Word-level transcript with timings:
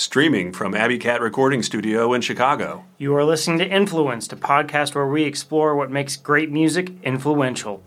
Streaming 0.00 0.50
from 0.50 0.74
Abbey 0.74 0.96
Cat 0.96 1.20
Recording 1.20 1.62
Studio 1.62 2.14
in 2.14 2.22
Chicago. 2.22 2.86
You 2.96 3.14
are 3.16 3.22
listening 3.22 3.58
to 3.58 3.68
Influenced, 3.68 4.32
a 4.32 4.36
podcast 4.36 4.94
where 4.94 5.06
we 5.06 5.24
explore 5.24 5.76
what 5.76 5.90
makes 5.90 6.16
great 6.16 6.50
music 6.50 6.90
influential. 7.02 7.82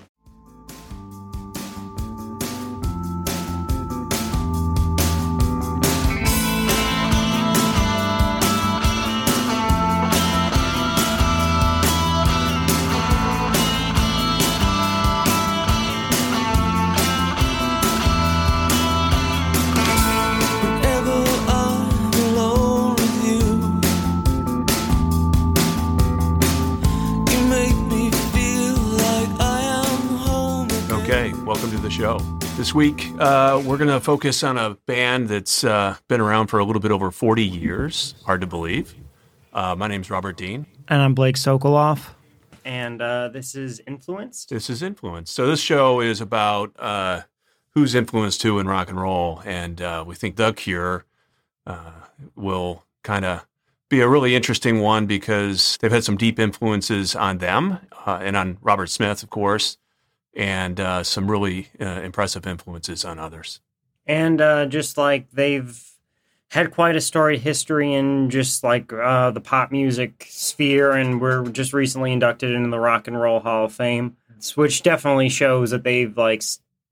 This 32.63 32.73
week, 32.73 33.09
uh, 33.19 33.61
we're 33.65 33.75
going 33.75 33.89
to 33.89 33.99
focus 33.99 34.41
on 34.41 34.57
a 34.57 34.75
band 34.85 35.27
that's 35.27 35.65
uh, 35.65 35.97
been 36.07 36.21
around 36.21 36.47
for 36.47 36.59
a 36.59 36.63
little 36.63 36.79
bit 36.81 36.91
over 36.91 37.11
40 37.11 37.43
years. 37.43 38.15
Hard 38.25 38.39
to 38.39 38.47
believe. 38.47 38.95
Uh, 39.51 39.75
my 39.75 39.89
name's 39.89 40.09
Robert 40.09 40.37
Dean. 40.37 40.65
And 40.87 41.01
I'm 41.01 41.13
Blake 41.13 41.35
Sokoloff. 41.35 42.11
And 42.63 43.01
uh, 43.01 43.27
this 43.27 43.53
is 43.53 43.81
Influenced. 43.85 44.47
This 44.47 44.69
is 44.69 44.81
Influenced. 44.81 45.33
So, 45.33 45.45
this 45.45 45.59
show 45.59 45.99
is 45.99 46.21
about 46.21 46.71
uh, 46.79 47.23
who's 47.71 47.95
influenced 47.95 48.41
who 48.43 48.59
in 48.59 48.67
rock 48.69 48.87
and 48.87 48.97
roll. 48.97 49.41
And 49.45 49.81
uh, 49.81 50.05
we 50.07 50.15
think 50.15 50.37
The 50.37 50.53
Cure 50.53 51.03
uh, 51.67 51.91
will 52.33 52.85
kind 53.03 53.25
of 53.25 53.45
be 53.89 53.99
a 53.99 54.07
really 54.07 54.35
interesting 54.37 54.79
one 54.79 55.05
because 55.05 55.77
they've 55.81 55.91
had 55.91 56.05
some 56.05 56.15
deep 56.15 56.39
influences 56.39 57.13
on 57.13 57.39
them 57.39 57.79
uh, 58.05 58.19
and 58.21 58.37
on 58.37 58.57
Robert 58.61 58.89
Smith, 58.89 59.21
of 59.21 59.29
course, 59.29 59.79
and 60.35 60.79
uh, 60.79 61.03
some 61.03 61.29
really 61.29 61.67
uh, 61.79 62.01
impressive 62.01 62.47
influences 62.47 63.05
on 63.05 63.19
others. 63.19 63.61
And 64.05 64.41
uh, 64.41 64.65
just 64.65 64.97
like 64.97 65.31
they've 65.31 65.81
had 66.49 66.71
quite 66.71 66.95
a 66.95 67.01
storied 67.01 67.41
history 67.41 67.93
in 67.93 68.29
just 68.29 68.63
like 68.63 68.91
uh, 68.93 69.31
the 69.31 69.41
pop 69.41 69.71
music 69.71 70.27
sphere, 70.29 70.91
and 70.91 71.19
were 71.19 71.43
just 71.49 71.73
recently 71.73 72.11
inducted 72.11 72.51
into 72.51 72.69
the 72.69 72.79
Rock 72.79 73.07
and 73.07 73.19
Roll 73.19 73.39
Hall 73.39 73.65
of 73.65 73.73
Fame, 73.73 74.17
which 74.55 74.83
definitely 74.83 75.29
shows 75.29 75.71
that 75.71 75.83
they've 75.83 76.15
like 76.15 76.43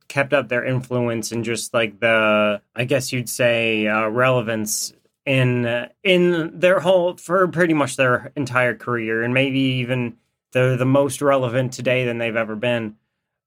kept 0.08 0.34
up 0.34 0.50
their 0.50 0.66
influence 0.66 1.32
and 1.32 1.46
just 1.46 1.74
like 1.74 2.00
the, 2.00 2.62
I 2.76 2.86
guess 2.86 3.14
you'd 3.14 3.30
say, 3.30 3.88
uh, 3.88 4.08
relevance 4.08 4.94
in 5.26 5.88
in 6.04 6.60
their 6.60 6.80
whole 6.80 7.16
for 7.18 7.48
pretty 7.48 7.74
much 7.74 7.96
their 7.98 8.32
entire 8.36 8.76
career, 8.76 9.22
and 9.22 9.34
maybe 9.34 9.60
even 9.60 10.18
they're 10.54 10.78
the 10.78 10.86
most 10.86 11.22
relevant 11.22 11.74
today 11.74 12.06
than 12.06 12.18
they've 12.18 12.36
ever 12.36 12.56
been. 12.56 12.96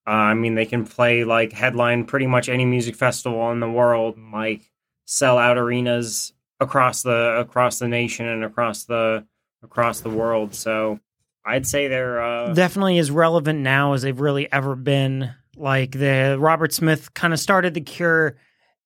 Uh, 0.07 0.11
I 0.11 0.35
mean, 0.35 0.55
they 0.55 0.67
can 0.67 0.85
play 0.85 1.25
like 1.25 1.53
headline 1.53 2.05
pretty 2.05 2.27
much 2.27 2.49
any 2.49 2.65
music 2.65 2.95
festival 2.95 3.51
in 3.53 3.61
the 3.61 3.71
world, 3.71 4.17
and, 4.17 4.33
like 4.33 4.71
sell 5.07 5.39
out 5.39 5.59
arenas 5.59 6.33
across 6.61 7.03
the 7.03 7.37
across 7.39 7.79
the 7.79 7.89
nation 7.89 8.27
and 8.27 8.45
across 8.45 8.85
the 8.85 9.27
across 9.63 10.01
the 10.01 10.11
world. 10.11 10.55
So 10.55 11.01
I'd 11.45 11.67
say 11.67 11.89
they're 11.89 12.23
uh, 12.23 12.53
definitely 12.55 12.99
as 12.99 13.11
relevant 13.11 13.61
now 13.61 13.93
as 13.95 14.03
they've 14.03 14.21
really 14.21 14.51
ever 14.53 14.77
been. 14.77 15.35
Like 15.57 15.93
the 15.93 16.37
Robert 16.39 16.73
Smith 16.73 17.15
kind 17.15 17.33
of 17.33 17.41
started 17.41 17.75
the 17.75 17.81
Cure 17.81 18.37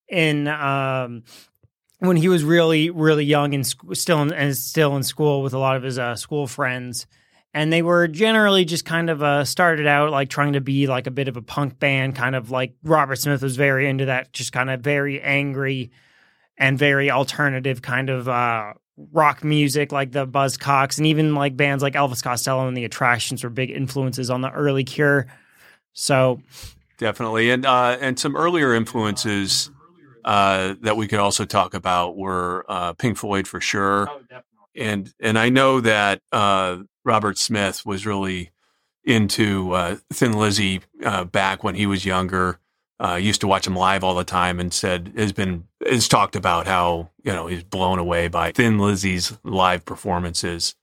in 0.08 0.48
um, 0.48 1.24
when 1.98 2.16
he 2.16 2.28
was 2.28 2.44
really 2.44 2.90
really 2.90 3.24
young 3.24 3.54
and 3.54 3.66
sc- 3.66 3.94
still 3.94 4.22
in, 4.22 4.32
and 4.32 4.56
still 4.56 4.96
in 4.96 5.02
school 5.02 5.42
with 5.42 5.54
a 5.54 5.58
lot 5.58 5.76
of 5.76 5.82
his 5.82 5.98
uh, 5.98 6.14
school 6.14 6.46
friends. 6.46 7.06
And 7.54 7.72
they 7.72 7.82
were 7.82 8.08
generally 8.08 8.64
just 8.64 8.84
kind 8.84 9.08
of 9.08 9.22
uh, 9.22 9.44
started 9.44 9.86
out 9.86 10.10
like 10.10 10.28
trying 10.28 10.52
to 10.52 10.60
be 10.60 10.86
like 10.86 11.06
a 11.06 11.10
bit 11.10 11.28
of 11.28 11.36
a 11.36 11.42
punk 11.42 11.78
band, 11.78 12.14
kind 12.14 12.36
of 12.36 12.50
like 12.50 12.74
Robert 12.82 13.16
Smith 13.16 13.42
was 13.42 13.56
very 13.56 13.88
into 13.88 14.06
that, 14.06 14.32
just 14.32 14.52
kind 14.52 14.70
of 14.70 14.80
very 14.80 15.20
angry 15.20 15.90
and 16.58 16.78
very 16.78 17.10
alternative 17.10 17.80
kind 17.80 18.10
of 18.10 18.28
uh, 18.28 18.74
rock 19.12 19.42
music, 19.42 19.92
like 19.92 20.12
the 20.12 20.26
Buzzcocks, 20.26 20.98
and 20.98 21.06
even 21.06 21.34
like 21.34 21.56
bands 21.56 21.82
like 21.82 21.94
Elvis 21.94 22.22
Costello 22.22 22.68
and 22.68 22.76
the 22.76 22.84
Attractions 22.84 23.42
were 23.42 23.50
big 23.50 23.70
influences 23.70 24.28
on 24.30 24.42
the 24.42 24.50
early 24.50 24.84
Cure. 24.84 25.26
So 25.94 26.40
Definitely, 26.98 27.50
and 27.50 27.64
uh, 27.64 27.96
and 28.00 28.18
some 28.18 28.36
earlier 28.36 28.74
influences 28.74 29.70
uh, 30.24 30.74
that 30.80 30.96
we 30.96 31.06
could 31.06 31.20
also 31.20 31.44
talk 31.44 31.74
about 31.74 32.16
were 32.16 32.66
uh, 32.68 32.92
Pink 32.94 33.16
Floyd 33.16 33.46
for 33.46 33.60
sure, 33.60 34.10
and 34.78 35.12
and 35.20 35.38
I 35.38 35.48
know 35.48 35.80
that 35.80 36.22
uh, 36.32 36.78
Robert 37.04 37.38
Smith 37.38 37.84
was 37.84 38.06
really 38.06 38.50
into 39.04 39.72
uh, 39.72 39.96
Thin 40.12 40.32
Lizzy 40.32 40.80
uh, 41.04 41.24
back 41.24 41.64
when 41.64 41.74
he 41.74 41.86
was 41.86 42.04
younger. 42.04 42.58
Uh, 43.00 43.14
used 43.14 43.40
to 43.40 43.46
watch 43.46 43.66
him 43.66 43.76
live 43.76 44.02
all 44.02 44.14
the 44.14 44.24
time, 44.24 44.58
and 44.58 44.72
said 44.72 45.12
has 45.16 45.32
been 45.32 45.64
has 45.86 46.08
talked 46.08 46.34
about 46.34 46.66
how 46.66 47.10
you 47.22 47.32
know 47.32 47.46
he's 47.46 47.62
blown 47.62 47.98
away 47.98 48.28
by 48.28 48.52
Thin 48.52 48.78
Lizzy's 48.78 49.38
live 49.44 49.84
performances. 49.84 50.74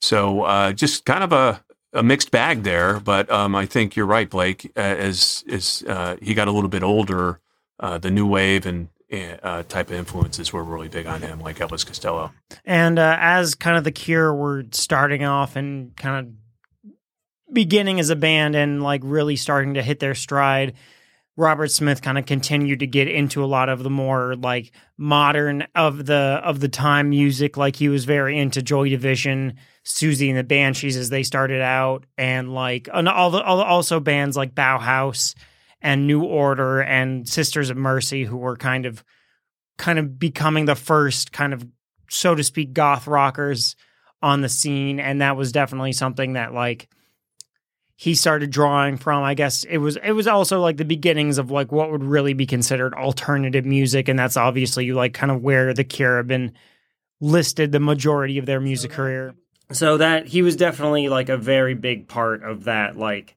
So 0.00 0.42
uh, 0.42 0.72
just 0.72 1.04
kind 1.04 1.24
of 1.24 1.32
a 1.32 1.64
a 1.92 2.02
mixed 2.02 2.30
bag 2.30 2.62
there, 2.62 3.00
but 3.00 3.30
um, 3.30 3.54
I 3.54 3.66
think 3.66 3.96
you're 3.96 4.06
right, 4.06 4.28
Blake. 4.28 4.70
As 4.76 5.44
as 5.50 5.82
uh, 5.88 6.16
he 6.22 6.34
got 6.34 6.48
a 6.48 6.52
little 6.52 6.70
bit 6.70 6.82
older, 6.82 7.40
uh, 7.80 7.98
the 7.98 8.10
new 8.10 8.26
wave 8.26 8.66
and 8.66 8.88
uh, 9.12 9.62
type 9.64 9.88
of 9.88 9.94
influences 9.94 10.52
were 10.52 10.64
really 10.64 10.88
big 10.88 11.06
on 11.06 11.22
him, 11.22 11.40
like 11.40 11.58
Elvis 11.58 11.86
Costello. 11.86 12.32
And 12.64 12.98
uh, 12.98 13.16
as 13.20 13.54
kind 13.54 13.76
of 13.76 13.84
the 13.84 13.92
Cure 13.92 14.34
were 14.34 14.64
starting 14.72 15.24
off 15.24 15.56
and 15.56 15.96
kind 15.96 16.26
of 16.26 17.52
beginning 17.52 18.00
as 18.00 18.10
a 18.10 18.16
band 18.16 18.56
and 18.56 18.82
like 18.82 19.02
really 19.04 19.36
starting 19.36 19.74
to 19.74 19.82
hit 19.82 20.00
their 20.00 20.14
stride, 20.14 20.74
Robert 21.36 21.70
Smith 21.70 22.00
kind 22.00 22.18
of 22.18 22.26
continued 22.26 22.80
to 22.80 22.86
get 22.86 23.08
into 23.08 23.44
a 23.44 23.46
lot 23.46 23.68
of 23.68 23.82
the 23.82 23.90
more 23.90 24.34
like 24.36 24.72
modern 24.96 25.66
of 25.74 26.06
the 26.06 26.40
of 26.42 26.60
the 26.60 26.68
time 26.68 27.10
music. 27.10 27.56
Like 27.56 27.76
he 27.76 27.88
was 27.88 28.06
very 28.06 28.38
into 28.38 28.62
Joy 28.62 28.88
Division, 28.88 29.56
Siouxsie 29.84 30.30
and 30.30 30.38
the 30.38 30.44
Banshees 30.44 30.96
as 30.96 31.10
they 31.10 31.22
started 31.22 31.60
out, 31.60 32.06
and 32.16 32.54
like 32.54 32.88
and 32.92 33.08
all 33.08 33.30
the 33.30 33.42
also 33.42 34.00
bands 34.00 34.36
like 34.36 34.54
Bauhaus 34.54 35.34
and 35.86 36.08
New 36.08 36.24
Order 36.24 36.82
and 36.82 37.28
Sisters 37.28 37.70
of 37.70 37.76
Mercy, 37.76 38.24
who 38.24 38.36
were 38.36 38.56
kind 38.56 38.86
of 38.86 39.04
kind 39.78 40.00
of 40.00 40.18
becoming 40.18 40.64
the 40.64 40.74
first 40.74 41.30
kind 41.30 41.54
of 41.54 41.64
so 42.10 42.34
to 42.34 42.42
speak 42.42 42.72
goth 42.72 43.06
rockers 43.06 43.76
on 44.20 44.40
the 44.40 44.48
scene. 44.48 44.98
And 44.98 45.20
that 45.20 45.36
was 45.36 45.52
definitely 45.52 45.92
something 45.92 46.32
that 46.32 46.52
like 46.52 46.88
he 47.94 48.16
started 48.16 48.50
drawing 48.50 48.96
from 48.96 49.22
i 49.22 49.34
guess. 49.34 49.62
It 49.62 49.78
was 49.78 49.96
it 50.02 50.10
was 50.10 50.26
also 50.26 50.60
like 50.60 50.76
the 50.76 50.84
beginnings 50.84 51.38
of 51.38 51.52
like 51.52 51.70
what 51.70 51.92
would 51.92 52.02
really 52.02 52.32
be 52.32 52.46
considered 52.46 52.92
alternative 52.92 53.64
music. 53.64 54.08
And 54.08 54.18
that's 54.18 54.36
obviously 54.36 54.90
like 54.90 55.14
kind 55.14 55.30
of 55.30 55.40
where 55.40 55.72
the 55.72 55.84
cure 55.84 56.16
have 56.16 56.26
been 56.26 56.52
listed 57.20 57.70
the 57.70 57.78
majority 57.78 58.38
of 58.38 58.46
their 58.46 58.60
music 58.60 58.90
career. 58.90 59.36
So 59.70 59.98
that 59.98 60.26
he 60.26 60.42
was 60.42 60.56
definitely 60.56 61.08
like 61.08 61.28
a 61.28 61.36
very 61.36 61.74
big 61.74 62.08
part 62.08 62.42
of 62.42 62.64
that 62.64 62.96
like 62.98 63.36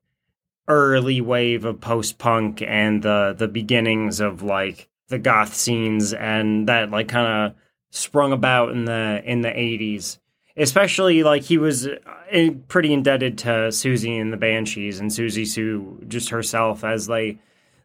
early 0.69 1.19
wave 1.19 1.65
of 1.65 1.81
post 1.81 2.17
punk 2.17 2.61
and 2.61 3.03
the 3.03 3.35
the 3.37 3.47
beginnings 3.47 4.19
of 4.19 4.43
like 4.43 4.87
the 5.09 5.19
goth 5.19 5.53
scenes 5.53 6.13
and 6.13 6.69
that 6.69 6.91
like 6.91 7.07
kind 7.07 7.51
of 7.51 7.57
sprung 7.89 8.31
about 8.31 8.71
in 8.71 8.85
the 8.85 9.21
in 9.25 9.41
the 9.41 9.49
80s 9.49 10.19
especially 10.55 11.23
like 11.23 11.41
he 11.41 11.57
was 11.57 11.87
uh, 11.87 12.49
pretty 12.67 12.93
indebted 12.93 13.37
to 13.39 13.47
Siouxsie 13.47 14.21
and 14.21 14.31
the 14.31 14.37
Banshees 14.37 14.99
and 14.99 15.09
Siouxsie 15.09 15.47
Sioux 15.47 16.03
just 16.07 16.29
herself 16.29 16.83
as 16.83 17.07
they 17.07 17.39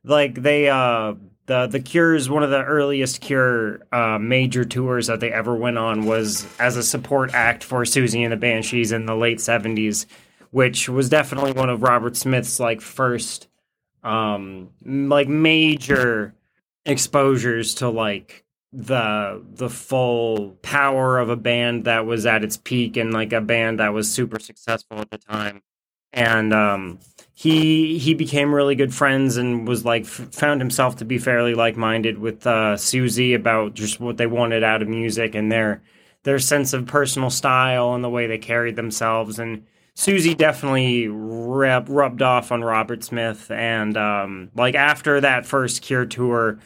like 0.05 0.34
they 0.34 0.69
uh 0.69 1.15
the 1.47 1.67
the 1.67 1.81
Cure's 1.81 2.28
one 2.28 2.43
of 2.43 2.50
the 2.50 2.62
earliest 2.62 3.21
Cure 3.21 3.81
uh, 3.93 4.19
major 4.19 4.65
tours 4.65 5.06
that 5.06 5.21
they 5.21 5.31
ever 5.31 5.55
went 5.55 5.78
on 5.78 6.06
was 6.06 6.47
as 6.59 6.76
a 6.76 6.82
support 6.82 7.35
act 7.35 7.62
for 7.62 7.82
Siouxsie 7.82 8.23
and 8.23 8.32
the 8.32 8.37
Banshees 8.37 8.93
in 8.93 9.06
the 9.06 9.14
late 9.14 9.41
seventies, 9.41 10.06
which 10.55 10.89
was 10.89 11.09
definitely 11.09 11.51
one 11.51 11.69
of 11.69 11.83
Robert 11.83 12.17
Smith's 12.17 12.61
like 12.61 12.81
first 12.81 13.49
um 14.05 14.71
like 14.85 15.27
major 15.27 16.33
exposures 16.87 17.75
to 17.75 17.89
like 17.89 18.45
the 18.73 19.43
the 19.53 19.69
full 19.69 20.51
power 20.62 21.19
of 21.19 21.29
a 21.29 21.35
band 21.35 21.87
that 21.87 22.06
was 22.06 22.25
at 22.25 22.45
its 22.45 22.56
peak 22.56 22.97
and 22.97 23.12
like 23.12 23.33
a 23.33 23.41
band 23.41 23.81
that 23.81 23.93
was 23.93 24.09
super 24.09 24.39
successful 24.39 25.01
at 25.01 25.11
the 25.11 25.19
time. 25.19 25.61
And 26.12 26.55
um 26.55 27.00
he 27.35 27.99
he 27.99 28.15
became 28.15 28.55
really 28.55 28.77
good 28.77 28.95
friends 28.95 29.37
and 29.37 29.67
was 29.67 29.85
like 29.85 30.05
f- 30.05 30.29
found 30.31 30.61
himself 30.61 30.95
to 30.99 31.05
be 31.05 31.19
fairly 31.19 31.55
like-minded 31.55 32.19
with 32.19 32.47
uh 32.47 32.77
Siouxsie 32.77 33.35
about 33.35 33.75
just 33.75 33.99
what 33.99 34.19
they 34.19 34.29
wanted 34.29 34.62
out 34.62 34.83
of 34.83 34.89
music 34.89 35.35
and 35.35 35.50
their 35.50 35.83
their 36.23 36.39
sense 36.39 36.73
of 36.73 36.87
personal 36.87 37.31
style 37.31 37.93
and 37.93 38.05
the 38.05 38.09
way 38.09 38.29
they 38.29 38.39
carried 38.39 38.77
themselves. 38.77 39.41
And 39.41 39.65
Siouxsie 39.96 40.37
definitely 40.37 41.08
rub, 41.08 41.88
rubbed 41.88 42.20
off 42.20 42.50
on 42.50 42.62
Robert 42.62 43.05
Smith 43.05 43.50
and 43.50 43.96
um 43.96 44.50
like 44.55 44.75
after 44.75 45.20
that 45.20 45.46
first 45.46 45.82
Cure 45.82 46.06
tour 46.06 46.58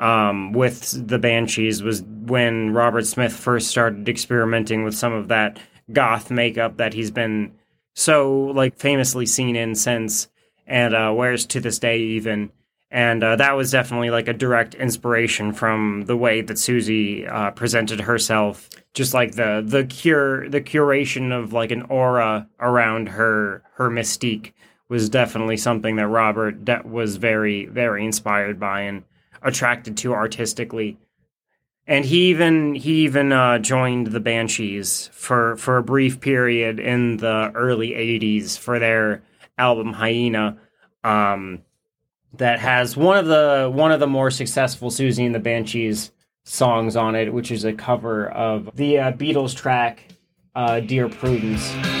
um, 0.00 0.52
with 0.52 1.06
the 1.08 1.18
Banshees 1.18 1.82
was 1.82 2.02
when 2.02 2.72
Robert 2.72 3.06
Smith 3.06 3.34
first 3.34 3.68
started 3.68 4.08
experimenting 4.08 4.82
with 4.82 4.94
some 4.94 5.12
of 5.12 5.28
that 5.28 5.60
goth 5.92 6.30
makeup 6.30 6.78
that 6.78 6.94
he's 6.94 7.10
been 7.10 7.52
so 7.94 8.44
like 8.54 8.78
famously 8.78 9.26
seen 9.26 9.56
in 9.56 9.74
since 9.74 10.28
and 10.66 10.94
uh, 10.94 11.12
wears 11.14 11.44
to 11.46 11.60
this 11.60 11.78
day 11.78 11.98
even 11.98 12.50
and 12.90 13.22
uh, 13.22 13.36
that 13.36 13.56
was 13.56 13.70
definitely 13.70 14.10
like 14.10 14.26
a 14.26 14.32
direct 14.32 14.74
inspiration 14.74 15.52
from 15.52 16.02
the 16.06 16.16
way 16.16 16.40
that 16.40 16.56
Siouxsie 16.56 17.30
uh, 17.30 17.52
presented 17.52 18.00
herself. 18.00 18.68
Just 18.94 19.14
like 19.14 19.36
the 19.36 19.62
the 19.64 19.84
cure 19.84 20.48
the 20.48 20.60
curation 20.60 21.32
of 21.32 21.52
like 21.52 21.70
an 21.70 21.82
aura 21.82 22.48
around 22.58 23.10
her 23.10 23.62
her 23.74 23.88
mystique 23.88 24.52
was 24.88 25.08
definitely 25.08 25.56
something 25.56 25.94
that 25.96 26.08
Robert 26.08 26.64
de- 26.64 26.82
was 26.84 27.16
very 27.16 27.66
very 27.66 28.04
inspired 28.04 28.58
by 28.58 28.80
and 28.80 29.04
attracted 29.42 29.96
to 29.98 30.12
artistically. 30.12 30.98
And 31.86 32.04
he 32.04 32.30
even 32.30 32.74
he 32.74 33.04
even 33.04 33.32
uh, 33.32 33.58
joined 33.58 34.08
the 34.08 34.20
Banshees 34.20 35.10
for 35.12 35.56
for 35.56 35.76
a 35.76 35.82
brief 35.82 36.20
period 36.20 36.80
in 36.80 37.18
the 37.18 37.52
early 37.54 37.90
'80s 37.90 38.58
for 38.58 38.80
their 38.80 39.22
album 39.56 39.92
Hyena. 39.92 40.58
Um, 41.04 41.62
that 42.34 42.60
has 42.60 42.96
one 42.96 43.18
of 43.18 43.26
the 43.26 43.70
one 43.72 43.92
of 43.92 44.00
the 44.00 44.06
more 44.06 44.30
successful 44.30 44.90
Siouxsie 44.90 45.26
and 45.26 45.34
the 45.34 45.40
Banshees 45.40 46.12
songs 46.44 46.96
on 46.96 47.14
it, 47.14 47.32
which 47.32 47.50
is 47.50 47.64
a 47.64 47.72
cover 47.72 48.28
of 48.30 48.70
the 48.74 48.98
uh, 48.98 49.12
Beatles 49.12 49.54
track 49.54 50.04
uh, 50.54 50.80
"Dear 50.80 51.08
Prudence." 51.08 51.99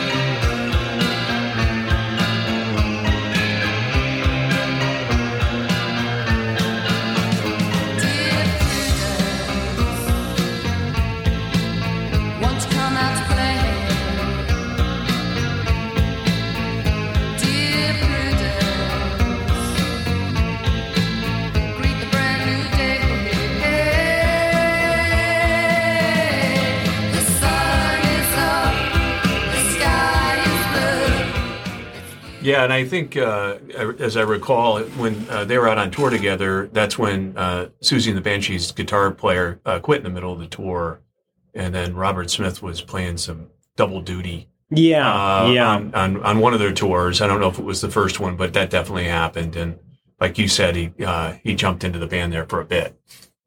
Yeah, 32.42 32.64
and 32.64 32.72
I 32.72 32.84
think, 32.84 33.16
uh, 33.16 33.58
as 33.98 34.16
I 34.16 34.22
recall, 34.22 34.80
when 34.80 35.28
uh, 35.28 35.44
they 35.44 35.58
were 35.58 35.68
out 35.68 35.76
on 35.78 35.90
tour 35.90 36.08
together, 36.08 36.68
that's 36.72 36.98
when 36.98 37.36
uh, 37.36 37.68
Siouxsie 37.82 38.08
and 38.08 38.16
the 38.16 38.22
Banshees 38.22 38.72
guitar 38.72 39.10
player 39.10 39.60
uh, 39.66 39.78
quit 39.78 39.98
in 39.98 40.04
the 40.04 40.10
middle 40.10 40.32
of 40.32 40.38
the 40.38 40.46
tour, 40.46 41.02
and 41.54 41.74
then 41.74 41.94
Robert 41.94 42.30
Smith 42.30 42.62
was 42.62 42.80
playing 42.80 43.18
some 43.18 43.48
double 43.76 44.00
duty 44.00 44.48
Yeah, 44.70 45.06
uh, 45.06 45.50
yeah, 45.50 45.68
on, 45.68 45.94
on 45.94 46.22
on 46.22 46.38
one 46.40 46.54
of 46.54 46.60
their 46.60 46.72
tours. 46.72 47.20
I 47.20 47.26
don't 47.26 47.40
know 47.40 47.48
if 47.48 47.58
it 47.58 47.64
was 47.64 47.80
the 47.82 47.90
first 47.90 48.20
one, 48.20 48.36
but 48.36 48.52
that 48.54 48.70
definitely 48.70 49.04
happened. 49.08 49.56
And 49.56 49.78
like 50.18 50.38
you 50.38 50.48
said, 50.48 50.76
he 50.76 50.92
uh, 51.04 51.34
he 51.42 51.54
jumped 51.54 51.84
into 51.84 51.98
the 51.98 52.06
band 52.06 52.32
there 52.32 52.46
for 52.46 52.60
a 52.60 52.64
bit. 52.64 52.98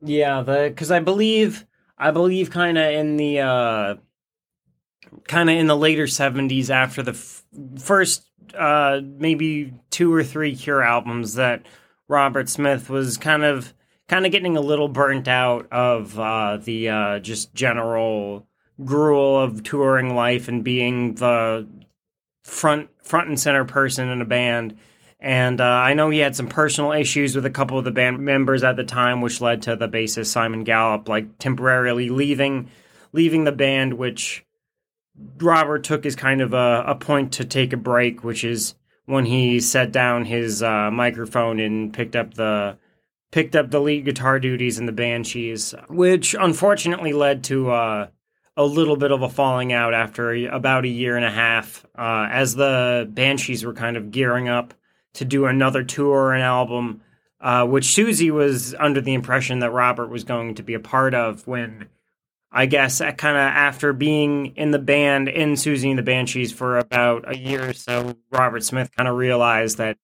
yeah. 0.01 0.41
The 0.43 0.69
because 0.69 0.91
I 0.91 0.99
believe 0.99 1.65
I 1.97 2.11
believe 2.11 2.51
kind 2.51 2.77
of 2.77 2.91
in 2.91 3.17
the 3.17 3.39
uh, 3.39 3.95
kind 5.27 5.49
of 5.49 5.55
in 5.55 5.67
the 5.67 5.77
later 5.77 6.07
seventies 6.07 6.69
after 6.69 7.01
the 7.03 7.11
f- 7.11 7.43
first 7.79 8.29
uh, 8.57 9.01
maybe 9.03 9.73
two 9.89 10.13
or 10.13 10.23
three 10.23 10.55
Cure 10.55 10.81
albums 10.81 11.35
that 11.35 11.65
Robert 12.07 12.49
Smith 12.49 12.89
was 12.89 13.17
kind 13.17 13.43
of 13.43 13.73
kind 14.07 14.25
of 14.25 14.31
getting 14.31 14.57
a 14.57 14.61
little 14.61 14.87
burnt 14.87 15.27
out 15.27 15.67
of 15.71 16.19
uh, 16.19 16.57
the 16.57 16.89
uh, 16.89 17.19
just 17.19 17.53
general 17.53 18.45
gruel 18.83 19.39
of 19.39 19.63
touring 19.63 20.15
life 20.15 20.47
and 20.47 20.63
being 20.63 21.15
the 21.15 21.67
front 22.43 22.89
front 23.01 23.29
and 23.29 23.39
center 23.39 23.65
person 23.65 24.09
in 24.09 24.21
a 24.21 24.25
band. 24.25 24.77
And 25.19 25.61
uh, 25.61 25.63
I 25.63 25.93
know 25.93 26.09
he 26.09 26.19
had 26.19 26.35
some 26.35 26.47
personal 26.47 26.91
issues 26.91 27.33
with 27.33 27.45
a 27.45 27.49
couple 27.49 27.77
of 27.77 27.85
the 27.85 27.91
band 27.91 28.19
members 28.19 28.61
at 28.63 28.75
the 28.75 28.83
time, 28.83 29.21
which 29.21 29.39
led 29.39 29.61
to 29.63 29.77
the 29.77 29.87
bassist 29.87 30.27
Simon 30.27 30.65
Gallup 30.65 31.07
like 31.07 31.37
temporarily 31.37 32.09
leaving 32.09 32.69
leaving 33.13 33.43
the 33.45 33.51
band, 33.51 33.93
which 33.93 34.45
Robert 35.37 35.83
took 35.83 36.05
as 36.05 36.15
kind 36.15 36.41
of 36.41 36.53
a, 36.53 36.83
a 36.87 36.95
point 36.95 37.33
to 37.33 37.45
take 37.45 37.73
a 37.73 37.77
break, 37.77 38.23
which 38.23 38.43
is 38.43 38.75
when 39.05 39.25
he 39.25 39.59
set 39.59 39.91
down 39.91 40.25
his 40.25 40.63
uh, 40.63 40.89
microphone 40.91 41.59
and 41.59 41.93
picked 41.93 42.15
up 42.15 42.33
the 42.33 42.77
picked 43.31 43.55
up 43.55 43.71
the 43.71 43.81
lead 43.81 44.05
guitar 44.05 44.39
duties 44.39 44.77
in 44.77 44.85
the 44.85 44.91
Banshees, 44.91 45.73
which 45.89 46.35
unfortunately 46.39 47.13
led 47.13 47.43
to 47.45 47.71
uh, 47.71 48.07
a 48.55 48.63
little 48.63 48.95
bit 48.95 49.11
of 49.11 49.23
a 49.23 49.29
falling 49.29 49.73
out 49.73 49.93
after 49.93 50.33
about 50.49 50.85
a 50.85 50.89
year 50.89 51.15
and 51.15 51.25
a 51.25 51.31
half, 51.31 51.83
uh, 51.97 52.27
as 52.29 52.53
the 52.55 53.09
Banshees 53.11 53.65
were 53.65 53.73
kind 53.73 53.97
of 53.97 54.11
gearing 54.11 54.49
up 54.49 54.75
to 55.13 55.25
do 55.25 55.45
another 55.45 55.83
tour 55.83 56.31
and 56.31 56.43
album, 56.43 57.01
uh, 57.41 57.65
which 57.65 57.85
Siouxsie 57.85 58.31
was 58.31 58.75
under 58.75 59.01
the 59.01 59.15
impression 59.15 59.59
that 59.59 59.71
Robert 59.71 60.09
was 60.09 60.23
going 60.23 60.55
to 60.55 60.63
be 60.63 60.75
a 60.75 60.79
part 60.79 61.13
of 61.13 61.45
when. 61.47 61.89
I 62.53 62.67
guess 62.67 63.01
uh, 63.01 63.11
kind 63.11 63.35
of 63.35 63.41
after 63.41 63.93
being 63.93 64.55
in 64.55 64.71
the 64.71 64.79
band 64.79 65.27
in 65.27 65.53
Siouxsie 65.53 65.89
and 65.89 65.97
the 65.97 66.03
Banshees 66.03 66.51
for 66.51 66.77
about 66.77 67.27
a 67.27 67.35
year 67.35 67.69
or 67.69 67.73
so, 67.73 68.15
Robert 68.31 68.63
Smith 68.63 68.91
kind 68.95 69.09
of 69.09 69.15
realized 69.15 69.79
that 69.79 69.97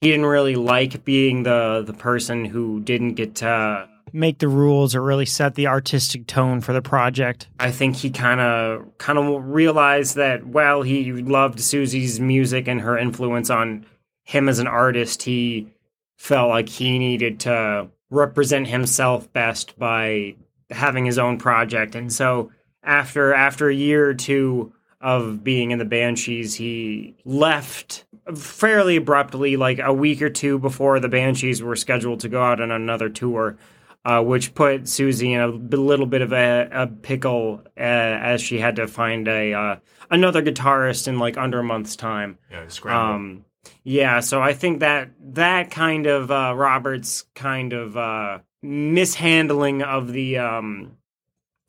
he 0.00 0.10
didn't 0.10 0.26
really 0.26 0.54
like 0.54 1.04
being 1.04 1.44
the 1.44 1.82
the 1.84 1.94
person 1.94 2.44
who 2.44 2.80
didn't 2.80 3.14
get 3.14 3.36
to 3.36 3.88
Make 4.12 4.38
the 4.38 4.46
rules 4.48 4.94
or 4.94 5.02
really 5.02 5.26
set 5.26 5.56
the 5.56 5.66
artistic 5.66 6.28
tone 6.28 6.60
for 6.60 6.72
the 6.72 6.80
project. 6.80 7.48
I 7.58 7.72
think 7.72 7.96
he 7.96 8.10
kind 8.10 8.40
of 8.40 8.96
kind 8.98 9.18
of 9.18 9.44
realized 9.48 10.14
that 10.14 10.46
while 10.46 10.82
he 10.82 11.10
loved 11.10 11.58
Siouxsie's 11.58 12.20
music 12.20 12.68
and 12.68 12.82
her 12.82 12.96
influence 12.96 13.50
on 13.50 13.86
him 14.22 14.48
as 14.48 14.60
an 14.60 14.68
artist, 14.68 15.22
he 15.22 15.72
felt 16.16 16.48
like 16.48 16.68
he 16.68 16.96
needed 16.98 17.40
to 17.40 17.88
represent 18.10 18.68
himself 18.68 19.32
best 19.32 19.76
by 19.78 20.36
having 20.70 21.04
his 21.04 21.18
own 21.18 21.38
project. 21.38 21.94
And 21.94 22.12
so 22.12 22.50
after 22.82 23.32
after 23.32 23.68
a 23.68 23.74
year 23.74 24.08
or 24.08 24.14
two 24.14 24.72
of 25.00 25.44
being 25.44 25.70
in 25.70 25.78
the 25.78 25.84
Banshees, 25.84 26.54
he 26.54 27.14
left 27.24 28.04
fairly 28.34 28.96
abruptly, 28.96 29.56
like 29.56 29.78
a 29.78 29.92
week 29.92 30.22
or 30.22 30.30
two 30.30 30.58
before 30.58 30.98
the 31.00 31.08
Banshees 31.08 31.62
were 31.62 31.76
scheduled 31.76 32.20
to 32.20 32.28
go 32.28 32.42
out 32.42 32.60
on 32.60 32.70
another 32.70 33.08
tour 33.08 33.58
uh, 34.04 34.22
which 34.22 34.54
put 34.54 34.82
Siouxsie 34.82 35.32
in 35.32 35.40
a 35.40 35.48
little 35.48 36.06
bit 36.06 36.22
of 36.22 36.32
a, 36.32 36.68
a 36.70 36.86
pickle 36.86 37.62
uh, 37.76 37.80
as 37.80 38.40
she 38.40 38.58
had 38.58 38.76
to 38.76 38.86
find 38.86 39.26
a 39.28 39.54
uh, 39.54 39.76
another 40.10 40.42
guitarist 40.42 41.08
in 41.08 41.18
like 41.18 41.38
under 41.38 41.60
a 41.60 41.64
month's 41.64 41.96
time. 41.96 42.38
Yeah, 42.50 42.68
scramble. 42.68 43.14
Um, 43.14 43.44
yeah, 43.82 44.20
so 44.20 44.42
I 44.42 44.52
think 44.52 44.80
that 44.80 45.10
that 45.32 45.70
kind 45.70 46.06
of 46.06 46.30
uh, 46.30 46.52
Robert's 46.54 47.24
kind 47.34 47.72
of 47.72 47.96
uh, 47.96 48.40
mishandling 48.64 49.82
of 49.82 50.12
the 50.12 50.38
um, 50.38 50.96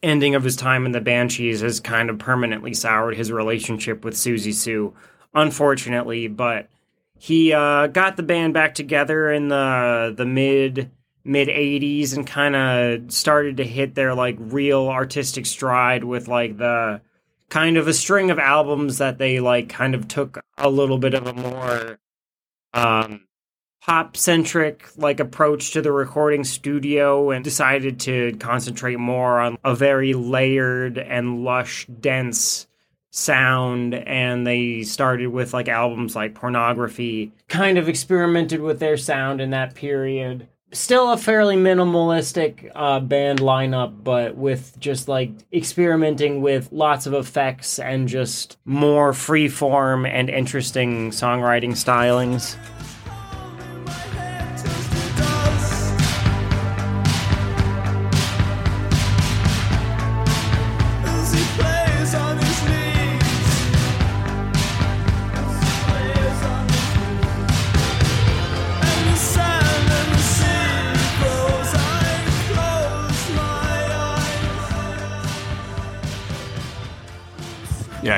ending 0.02 0.34
of 0.36 0.44
his 0.44 0.56
time 0.56 0.86
in 0.86 0.94
the 0.94 1.02
Banshees 1.02 1.62
has 1.62 1.80
kind 1.80 2.10
of 2.10 2.18
permanently 2.18 2.74
soured 2.74 3.16
his 3.16 3.32
relationship 3.32 4.06
with 4.06 4.14
Siouxsie 4.16 4.54
Sioux, 4.54 4.94
unfortunately. 5.34 6.28
But 6.28 6.70
he 7.20 7.54
uh, 7.54 7.88
got 7.88 8.18
the 8.18 8.24
band 8.24 8.54
back 8.54 8.76
together 8.76 9.32
in 9.32 9.50
the 9.50 10.14
the 10.16 10.26
mid 10.26 10.92
mid 11.24 11.48
80s 11.48 12.16
and 12.16 12.26
kind 12.26 12.56
of 12.56 13.12
started 13.12 13.58
to 13.58 13.64
hit 13.64 13.96
their 13.96 14.14
like 14.14 14.38
real 14.40 14.88
artistic 14.88 15.46
stride 15.48 16.04
with 16.04 16.28
like 16.28 16.58
the 16.58 17.02
kind 17.50 17.78
of 17.78 17.88
a 17.88 17.94
string 17.94 18.30
of 18.30 18.38
albums 18.40 19.00
that 19.00 19.18
they 19.18 19.40
like 19.40 19.68
kind 19.68 19.96
of 19.96 20.08
took 20.08 20.40
a 20.58 20.70
little 20.70 21.00
bit 21.00 21.16
of 21.16 21.26
a 21.26 21.34
more 21.34 22.00
um 22.74 23.25
pop 23.86 24.18
centric 24.18 24.90
like 24.98 25.20
approach 25.20 25.70
to 25.70 25.80
the 25.80 25.92
recording 25.92 26.44
studio 26.44 27.30
and 27.30 27.44
decided 27.44 28.00
to 28.00 28.36
concentrate 28.40 28.98
more 28.98 29.40
on 29.40 29.60
a 29.64 29.76
very 29.76 30.16
layered 30.16 30.98
and 30.98 31.44
lush 31.44 31.86
dense 32.00 32.66
sound 33.12 33.94
and 33.94 34.48
they 34.48 34.82
started 34.82 35.28
with 35.28 35.54
like 35.54 35.70
albums 35.70 36.16
like 36.16 36.34
pornography 36.34 37.32
kind 37.48 37.78
of 37.78 37.88
experimented 37.88 38.60
with 38.60 38.80
their 38.80 38.98
sound 38.98 39.40
in 39.40 39.52
that 39.52 39.76
period 39.76 40.48
still 40.72 41.12
a 41.12 41.18
fairly 41.18 41.56
minimalistic 41.56 42.70
uh, 42.76 43.00
band 43.00 43.40
lineup, 43.40 44.04
but 44.04 44.36
with 44.36 44.78
just 44.78 45.08
like 45.08 45.32
experimenting 45.54 46.42
with 46.42 46.70
lots 46.74 47.06
of 47.06 47.14
effects 47.14 47.80
and 47.80 48.10
just 48.10 48.58
more 48.66 49.14
free 49.14 49.48
form 49.48 50.06
and 50.06 50.30
interesting 50.30 51.12
songwriting 51.12 51.72
stylings. 51.72 52.58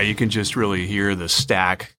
You 0.08 0.16
can 0.16 0.30
just 0.30 0.56
really 0.56 0.88
hear 0.88 1.14
the 1.16 1.30
stack 1.30 1.96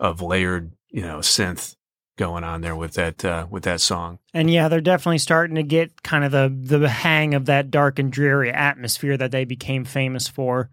of 0.00 0.20
layered, 0.20 0.72
you 0.90 1.02
know, 1.02 1.18
synth 1.18 1.76
going 2.18 2.44
on 2.44 2.60
there 2.60 2.76
with 2.76 2.94
that 2.94 3.24
uh, 3.24 3.46
with 3.50 3.62
that 3.62 3.80
song. 3.80 4.18
And 4.34 4.50
yeah, 4.50 4.68
they're 4.68 4.80
definitely 4.80 5.18
starting 5.18 5.56
to 5.56 5.62
get 5.62 6.02
kind 6.02 6.24
of 6.24 6.32
the 6.32 6.78
the 6.78 6.88
hang 6.88 7.34
of 7.34 7.46
that 7.46 7.70
dark 7.70 7.98
and 7.98 8.12
dreary 8.12 8.50
atmosphere 8.52 9.16
that 9.16 9.30
they 9.30 9.44
became 9.44 9.84
famous 9.84 10.28
for. 10.28 10.68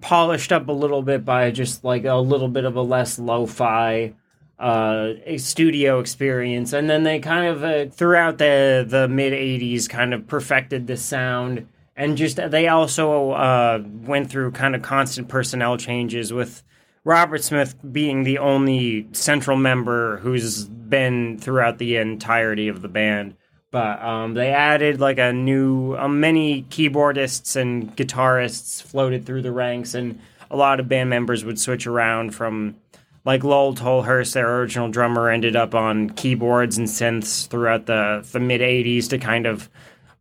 polished 0.00 0.50
up 0.50 0.66
a 0.68 0.72
little 0.72 1.02
bit 1.02 1.24
by 1.24 1.50
just 1.52 1.84
like 1.84 2.04
a 2.04 2.16
little 2.16 2.48
bit 2.48 2.64
of 2.64 2.74
a 2.74 2.82
less 2.82 3.16
lo-fi 3.18 4.12
uh 4.58 5.12
a 5.26 5.36
studio 5.38 6.00
experience 6.00 6.72
and 6.72 6.88
then 6.88 7.02
they 7.02 7.18
kind 7.18 7.46
of 7.46 7.64
uh, 7.64 7.86
throughout 7.86 8.38
the 8.38 8.84
the 8.88 9.08
mid 9.08 9.32
80s 9.32 9.88
kind 9.88 10.14
of 10.14 10.26
perfected 10.26 10.86
the 10.86 10.96
sound 10.96 11.66
and 11.96 12.16
just 12.16 12.36
they 12.50 12.68
also 12.68 13.30
uh 13.32 13.82
went 13.84 14.30
through 14.30 14.52
kind 14.52 14.74
of 14.74 14.82
constant 14.82 15.28
personnel 15.28 15.76
changes 15.76 16.32
with 16.32 16.62
Robert 17.04 17.44
Smith 17.44 17.74
being 17.92 18.24
the 18.24 18.38
only 18.38 19.08
central 19.12 19.56
member 19.56 20.18
who's 20.18 20.64
been 20.64 21.38
throughout 21.38 21.78
the 21.78 21.96
entirety 21.96 22.68
of 22.68 22.80
the 22.80 22.88
band. 22.88 23.36
But 23.70 24.00
um, 24.02 24.34
they 24.34 24.52
added 24.52 25.00
like 25.00 25.18
a 25.18 25.32
new 25.32 25.96
uh, 25.96 26.08
many 26.08 26.62
keyboardists 26.62 27.56
and 27.56 27.94
guitarists 27.96 28.82
floated 28.82 29.26
through 29.26 29.42
the 29.42 29.52
ranks 29.52 29.94
and 29.94 30.20
a 30.50 30.56
lot 30.56 30.80
of 30.80 30.88
band 30.88 31.10
members 31.10 31.44
would 31.44 31.58
switch 31.58 31.86
around 31.86 32.34
from 32.34 32.76
like 33.24 33.42
Lol 33.42 33.74
Tolhurst, 33.74 34.34
their 34.34 34.60
original 34.60 34.88
drummer, 34.88 35.30
ended 35.30 35.56
up 35.56 35.74
on 35.74 36.10
keyboards 36.10 36.78
and 36.78 36.86
synths 36.86 37.48
throughout 37.48 37.86
the, 37.86 38.26
the 38.32 38.40
mid 38.40 38.60
80s 38.60 39.08
to 39.10 39.18
kind 39.18 39.46
of 39.46 39.68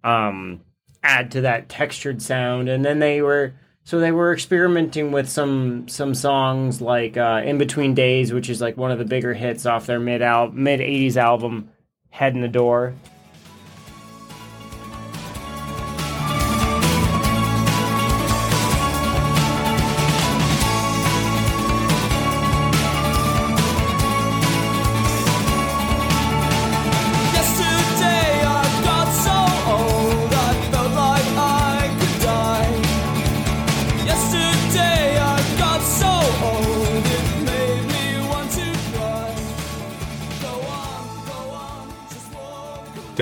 um, 0.03 0.62
add 1.03 1.31
to 1.31 1.41
that 1.41 1.69
textured 1.69 2.22
sound. 2.22 2.69
And 2.69 2.83
then 2.83 3.00
they 3.00 3.22
were 3.22 3.53
so 3.83 4.00
they 4.00 4.12
were 4.12 4.31
experimenting 4.31 5.12
with 5.12 5.29
some 5.29 5.88
some 5.88 6.15
songs 6.15 6.81
like 6.81 7.17
uh, 7.17 7.41
"In 7.43 7.57
Between 7.57 7.93
Days," 7.93 8.31
which 8.31 8.50
is 8.50 8.62
like 8.62 8.77
one 8.77 8.91
of 8.91 9.00
the 9.00 9.05
bigger 9.05 9.33
hits 9.33 9.65
off 9.65 9.86
their 9.86 10.00
mid 10.00 10.22
mid 10.53 10.79
'80s 10.79 11.17
album 11.17 11.69
"Head 12.10 12.33
on 12.33 12.41
the 12.41 12.48
Door." 12.48 12.93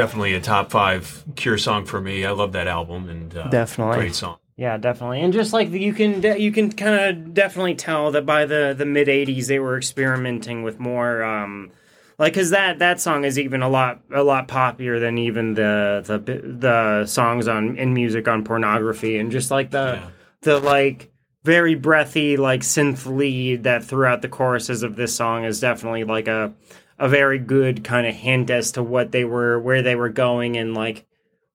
Definitely 0.01 0.34
a 0.34 0.41
top 0.41 0.72
five 0.72 1.24
Cure 1.36 1.60
song 1.60 1.86
for 1.86 2.01
me. 2.01 2.25
I 2.25 2.31
love 2.31 2.53
that 2.53 2.67
album 2.67 3.08
and 3.08 3.38
uh, 3.38 3.50
Definitely. 3.50 3.98
great 4.00 4.15
song. 4.15 4.38
Yeah, 4.58 4.77
definitely, 4.77 5.22
and 5.22 5.31
just 5.31 5.53
like 5.53 5.70
you 5.70 5.93
can 5.93 6.22
de- 6.22 6.39
you 6.39 6.51
can 6.51 6.72
kind 6.72 6.96
of 7.27 7.34
definitely 7.36 7.75
tell 7.75 8.10
that 8.12 8.25
by 8.25 8.46
the 8.46 8.74
the 8.75 8.86
mid 8.86 9.08
'80s 9.08 9.46
they 9.48 9.60
were 9.60 9.77
experimenting 9.77 10.63
with 10.63 10.79
more, 10.79 11.24
um, 11.24 11.70
like 12.17 12.34
because 12.34 12.50
that 12.50 12.79
that 12.79 13.00
song 13.00 13.25
is 13.25 13.38
even 13.38 13.62
a 13.62 13.70
lot 13.70 14.01
a 14.12 14.24
lot 14.24 14.48
poppier 14.48 15.00
than 15.00 15.20
even 15.20 15.53
the 15.53 16.01
the 16.05 16.17
the 16.60 17.05
songs 17.05 17.48
on 17.48 17.77
in 17.77 17.93
music 17.93 18.27
on 18.27 18.43
pornography, 18.43 19.17
and 19.20 19.31
just 19.31 19.51
like 19.51 19.70
the 19.70 20.00
Yeah. 20.01 20.10
the 20.41 20.60
like 20.60 21.12
very 21.43 21.75
breathy 21.75 22.38
like 22.38 22.62
synth 22.62 23.05
lead 23.05 23.63
that 23.63 23.84
throughout 23.84 24.22
the 24.24 24.29
choruses 24.29 24.81
of 24.84 24.96
this 24.96 25.15
song 25.15 25.43
is 25.43 25.60
definitely 25.60 26.03
like 26.03 26.27
a 26.27 26.53
a 27.01 27.10
very 27.10 27.39
good 27.39 27.84
kind 27.84 28.05
of 28.05 28.13
hint 28.13 28.51
as 28.51 28.72
to 28.74 28.84
what 28.84 29.12
they 29.12 29.25
were 29.25 29.60
where 29.60 29.81
they 29.81 29.96
were 29.96 30.08
going 30.08 30.55
and 30.55 30.75
like 30.75 31.03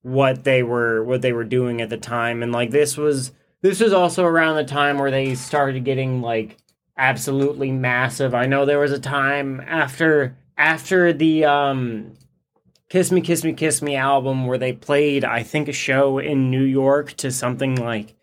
what 0.03 0.43
they 0.43 0.61
were 0.65 1.05
what 1.05 1.23
they 1.23 1.33
were 1.33 1.45
doing 1.45 1.81
at 1.81 1.89
the 1.89 1.97
time. 1.97 2.43
And 2.43 2.51
like 2.51 2.73
this 2.73 2.97
was 2.97 3.31
this 3.63 3.79
was 3.79 3.93
also 3.93 4.25
around 4.25 4.57
the 4.57 4.65
time 4.65 4.99
where 4.99 5.13
they 5.13 5.37
started 5.37 5.85
getting 5.85 6.21
like 6.21 6.59
absolutely 6.99 7.71
massive. 7.71 8.35
I 8.35 8.47
know 8.47 8.67
there 8.67 8.81
was 8.81 8.91
a 8.91 8.99
time 8.99 9.61
after 9.61 10.37
after 10.59 11.13
the 11.13 11.45
um 11.45 12.15
kiss 12.89 13.13
me 13.13 13.21
kiss 13.21 13.45
me 13.45 13.53
kiss 13.53 13.81
me 13.81 13.95
album 13.95 14.47
where 14.47 14.59
they 14.59 14.73
played 14.73 15.25
i 15.25 15.43
think 15.43 15.69
a 15.69 15.73
show 15.73 16.19
in 16.19 16.51
new 16.51 16.63
york 16.63 17.13
to 17.15 17.31
something 17.31 17.75
like 17.75 18.15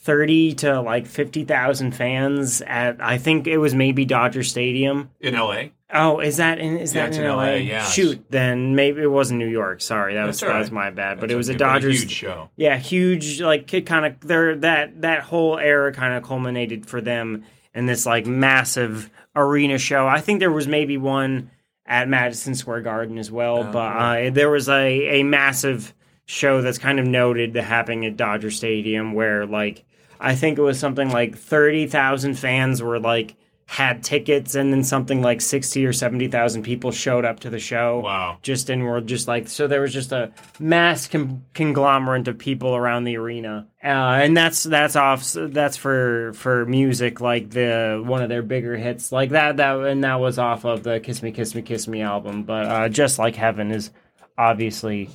30 0.00 0.54
to 0.54 0.80
like 0.80 1.06
50,000 1.06 1.92
fans 1.92 2.62
at 2.62 3.02
I 3.02 3.18
think 3.18 3.46
it 3.46 3.58
was 3.58 3.74
maybe 3.74 4.04
Dodger 4.04 4.42
Stadium. 4.42 5.10
In 5.20 5.34
LA? 5.34 5.64
Oh, 5.92 6.20
is 6.20 6.36
that 6.36 6.58
in 6.58 6.76
is 6.76 6.94
Yeah, 6.94 7.06
that 7.08 7.16
in 7.18 7.24
in 7.24 7.28
LA? 7.30 7.36
LA, 7.44 7.52
yeah. 7.54 7.84
Shoot, 7.84 8.24
then 8.30 8.74
maybe 8.76 9.02
it 9.02 9.10
wasn't 9.10 9.38
New 9.38 9.48
York. 9.48 9.80
Sorry, 9.80 10.14
that 10.14 10.24
was 10.26 10.38
That's 10.40 10.48
all 10.48 10.54
that 10.54 10.60
was 10.60 10.70
my 10.70 10.90
bad. 10.90 11.14
But 11.18 11.22
That's 11.28 11.32
it 11.32 11.36
was 11.36 11.48
okay, 11.50 11.56
a 11.56 11.58
but 11.58 11.64
Dodgers 11.64 12.00
huge 12.02 12.12
show. 12.12 12.50
yeah, 12.56 12.76
huge 12.76 13.40
like 13.40 13.84
kind 13.86 14.06
of 14.06 14.20
there 14.20 14.56
that 14.56 15.00
that 15.02 15.22
whole 15.22 15.58
era 15.58 15.92
kind 15.92 16.14
of 16.14 16.22
culminated 16.22 16.86
for 16.86 17.00
them 17.00 17.44
in 17.74 17.86
this 17.86 18.06
like 18.06 18.26
massive 18.26 19.10
arena 19.34 19.78
show. 19.78 20.06
I 20.06 20.20
think 20.20 20.40
there 20.40 20.52
was 20.52 20.68
maybe 20.68 20.96
one 20.96 21.50
at 21.86 22.08
Madison 22.08 22.54
Square 22.54 22.82
Garden 22.82 23.18
as 23.18 23.30
well, 23.32 23.58
Oh, 23.66 23.72
but 23.72 23.78
uh, 23.96 24.30
there 24.30 24.50
was 24.50 24.68
a 24.68 25.20
a 25.20 25.22
massive 25.22 25.94
show 26.26 26.60
that's 26.60 26.76
kind 26.78 27.00
of 27.00 27.06
noted 27.06 27.54
happening 27.56 28.04
at 28.04 28.16
Dodger 28.16 28.50
Stadium 28.50 29.14
where 29.14 29.46
like 29.46 29.84
I 30.20 30.34
think 30.34 30.58
it 30.58 30.62
was 30.62 30.78
something 30.78 31.10
like 31.10 31.36
30,000 31.36 32.34
fans 32.34 32.82
were 32.82 32.98
like 32.98 33.36
had 33.68 34.02
tickets 34.02 34.54
and 34.54 34.72
then 34.72 34.82
something 34.82 35.20
like 35.20 35.42
60 35.42 35.84
or 35.84 35.92
70,000 35.92 36.62
people 36.62 36.90
showed 36.90 37.26
up 37.26 37.40
to 37.40 37.50
the 37.50 37.58
show. 37.58 38.00
Wow. 38.00 38.38
just 38.40 38.70
and 38.70 38.82
were 38.82 39.02
just 39.02 39.28
like 39.28 39.46
so 39.46 39.66
there 39.66 39.82
was 39.82 39.92
just 39.92 40.10
a 40.10 40.32
mass 40.58 41.06
com- 41.06 41.44
conglomerate 41.52 42.26
of 42.28 42.38
people 42.38 42.74
around 42.74 43.04
the 43.04 43.18
arena. 43.18 43.66
Uh, 43.84 43.88
and 44.22 44.34
that's 44.34 44.62
that's 44.62 44.96
off 44.96 45.34
that's 45.34 45.76
for 45.76 46.32
for 46.32 46.64
music 46.64 47.20
like 47.20 47.50
the 47.50 48.02
one 48.02 48.22
of 48.22 48.30
their 48.30 48.42
bigger 48.42 48.74
hits 48.74 49.12
like 49.12 49.30
that 49.30 49.58
that 49.58 49.76
and 49.80 50.02
that 50.02 50.18
was 50.18 50.38
off 50.38 50.64
of 50.64 50.82
the 50.82 50.98
kiss 51.00 51.22
me 51.22 51.30
kiss 51.30 51.54
me 51.54 51.60
kiss 51.60 51.86
me 51.86 52.00
album. 52.00 52.44
But 52.44 52.64
uh, 52.64 52.88
just 52.88 53.18
like 53.18 53.36
heaven 53.36 53.70
is 53.70 53.90
obviously 54.38 55.10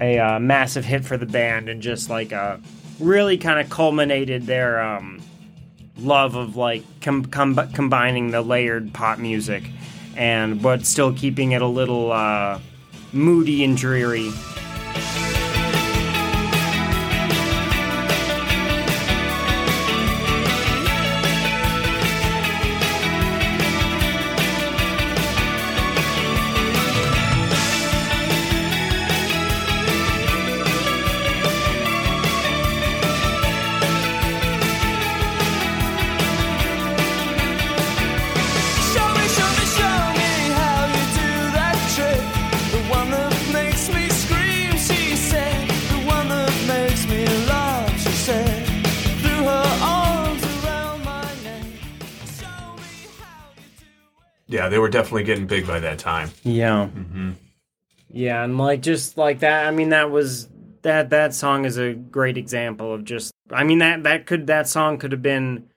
a 0.00 0.20
uh, 0.20 0.38
massive 0.38 0.84
hit 0.84 1.04
for 1.04 1.16
the 1.16 1.26
band 1.26 1.68
and 1.68 1.82
just 1.82 2.08
like 2.08 2.32
uh 2.32 2.58
really 3.00 3.38
kind 3.38 3.60
of 3.60 3.70
culminated 3.70 4.46
their 4.46 4.80
um 4.80 5.20
love 5.98 6.34
of 6.36 6.56
like 6.56 6.82
com- 7.00 7.24
com- 7.24 7.72
combining 7.72 8.30
the 8.30 8.40
layered 8.40 8.92
pop 8.92 9.18
music 9.18 9.64
and 10.16 10.60
but 10.60 10.84
still 10.84 11.12
keeping 11.12 11.52
it 11.52 11.62
a 11.62 11.66
little 11.66 12.10
uh, 12.12 12.58
moody 13.12 13.64
and 13.64 13.76
dreary. 13.76 14.30
Definitely 54.98 55.24
getting 55.24 55.46
big 55.46 55.64
by 55.66 55.78
that 55.78 55.98
time. 55.98 56.30
Yeah. 56.42 56.88
Yeah, 58.10 58.42
and 58.42 58.58
like 58.58 58.82
just 58.82 59.16
like 59.16 59.40
that. 59.40 59.66
I 59.66 59.70
mean, 59.70 59.90
that 59.90 60.10
was 60.10 60.48
that 60.82 61.10
that 61.10 61.34
song 61.34 61.64
is 61.64 61.78
a 61.78 61.94
great 61.94 62.36
example 62.36 62.92
of 62.92 63.04
just. 63.04 63.32
I 63.50 63.64
mean 63.64 63.78
that 63.78 64.02
that 64.02 64.26
could 64.26 64.48
that 64.48 64.66
song 64.66 64.98
could 64.98 65.12
have 65.12 65.22
been 65.22 65.68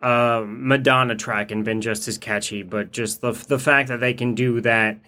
a 0.00 0.44
Madonna 0.46 1.16
track 1.16 1.50
and 1.50 1.64
been 1.64 1.80
just 1.80 2.06
as 2.06 2.16
catchy, 2.16 2.62
but 2.62 2.92
just 2.92 3.20
the 3.22 3.32
the 3.32 3.58
fact 3.58 3.88
that 3.88 4.00
they 4.00 4.14
can 4.14 4.34
do 4.34 4.60
that 4.60 4.98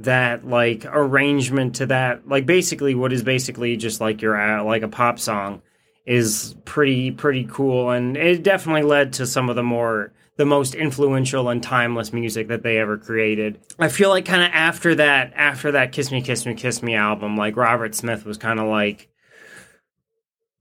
that 0.00 0.46
like 0.46 0.84
arrangement 0.86 1.76
to 1.76 1.86
that 1.86 2.28
like 2.28 2.46
basically 2.46 2.94
what 2.94 3.12
is 3.12 3.22
basically 3.22 3.76
just 3.76 4.00
like 4.00 4.20
your 4.22 4.36
uh, 4.36 4.62
like 4.62 4.82
a 4.82 4.88
pop 4.88 5.18
song 5.18 5.60
is 6.06 6.54
pretty 6.64 7.10
pretty 7.10 7.44
cool 7.50 7.90
and 7.90 8.16
it 8.16 8.44
definitely 8.44 8.82
led 8.82 9.12
to 9.14 9.26
some 9.26 9.50
of 9.50 9.56
the 9.56 9.62
more 9.62 10.12
the 10.38 10.46
most 10.46 10.76
influential 10.76 11.48
and 11.48 11.60
timeless 11.60 12.12
music 12.12 12.46
that 12.46 12.62
they 12.62 12.78
ever 12.78 12.96
created. 12.96 13.58
I 13.76 13.88
feel 13.88 14.08
like 14.08 14.24
kind 14.24 14.42
of 14.42 14.50
after 14.52 14.94
that 14.94 15.32
after 15.34 15.72
that 15.72 15.90
Kiss 15.90 16.12
Me 16.12 16.22
Kiss 16.22 16.46
Me 16.46 16.54
Kiss 16.54 16.80
Me 16.80 16.94
album 16.94 17.36
like 17.36 17.56
Robert 17.56 17.94
Smith 17.94 18.24
was 18.24 18.38
kind 18.38 18.60
of 18.60 18.68
like 18.68 19.08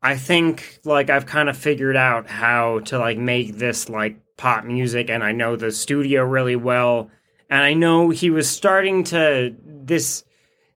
I 0.01 0.17
think 0.17 0.79
like 0.84 1.12
I've 1.12 1.27
kind 1.27 1.48
of 1.48 1.55
figured 1.55 1.96
out 1.96 2.27
how 2.27 2.79
to 2.86 2.98
like 2.98 3.19
make 3.19 3.57
this 3.57 3.88
like 3.88 4.19
pop 4.36 4.65
music 4.65 5.12
and 5.12 5.24
I 5.24 5.31
know 5.31 5.55
the 5.55 5.72
studio 5.72 6.24
really 6.24 6.55
well 6.55 7.12
and 7.48 7.62
I 7.62 7.75
know 7.75 8.10
he 8.10 8.31
was 8.31 8.50
starting 8.50 9.03
to 9.05 9.55
this 9.63 10.24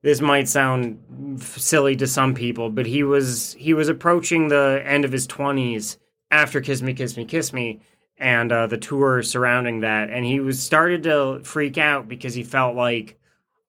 this 0.03 0.21
might 0.21 0.47
sound 0.47 1.41
silly 1.41 1.95
to 1.95 2.05
some 2.05 2.35
people 2.35 2.69
but 2.69 2.85
he 2.85 3.01
was 3.01 3.55
he 3.57 3.73
was 3.73 3.89
approaching 3.89 4.47
the 4.47 4.83
end 4.85 5.05
of 5.05 5.11
his 5.11 5.27
20s 5.27 5.97
after 6.29 6.61
Kiss 6.61 6.83
Me 6.83 6.93
Kiss 6.93 7.17
Me 7.17 7.25
Kiss 7.25 7.51
Me 7.51 7.81
and 8.21 8.51
uh, 8.51 8.67
the 8.67 8.77
tour 8.77 9.23
surrounding 9.23 9.79
that 9.79 10.11
and 10.11 10.23
he 10.23 10.39
was 10.39 10.61
started 10.61 11.03
to 11.03 11.41
freak 11.43 11.77
out 11.79 12.07
because 12.07 12.35
he 12.35 12.43
felt 12.43 12.75
like 12.75 13.19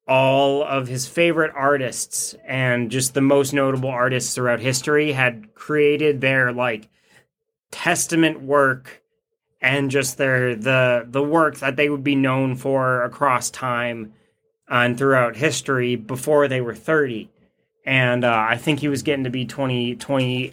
all 0.06 0.62
of 0.62 0.86
his 0.86 1.06
favorite 1.06 1.52
artists 1.56 2.34
and 2.46 2.90
just 2.90 3.14
the 3.14 3.20
most 3.22 3.54
notable 3.54 3.88
artists 3.88 4.34
throughout 4.34 4.60
history 4.60 5.12
had 5.12 5.54
created 5.54 6.20
their 6.20 6.52
like 6.52 6.90
testament 7.70 8.42
work 8.42 9.02
and 9.62 9.90
just 9.90 10.18
their 10.18 10.54
the 10.54 11.06
the 11.08 11.22
work 11.22 11.56
that 11.56 11.76
they 11.76 11.88
would 11.88 12.04
be 12.04 12.14
known 12.14 12.54
for 12.54 13.02
across 13.04 13.48
time 13.50 14.12
and 14.68 14.98
throughout 14.98 15.34
history 15.34 15.96
before 15.96 16.46
they 16.46 16.60
were 16.60 16.74
30 16.74 17.30
and 17.86 18.22
uh, 18.22 18.46
i 18.50 18.58
think 18.58 18.80
he 18.80 18.88
was 18.88 19.02
getting 19.02 19.24
to 19.24 19.30
be 19.30 19.46
20, 19.46 19.96
20 19.96 20.52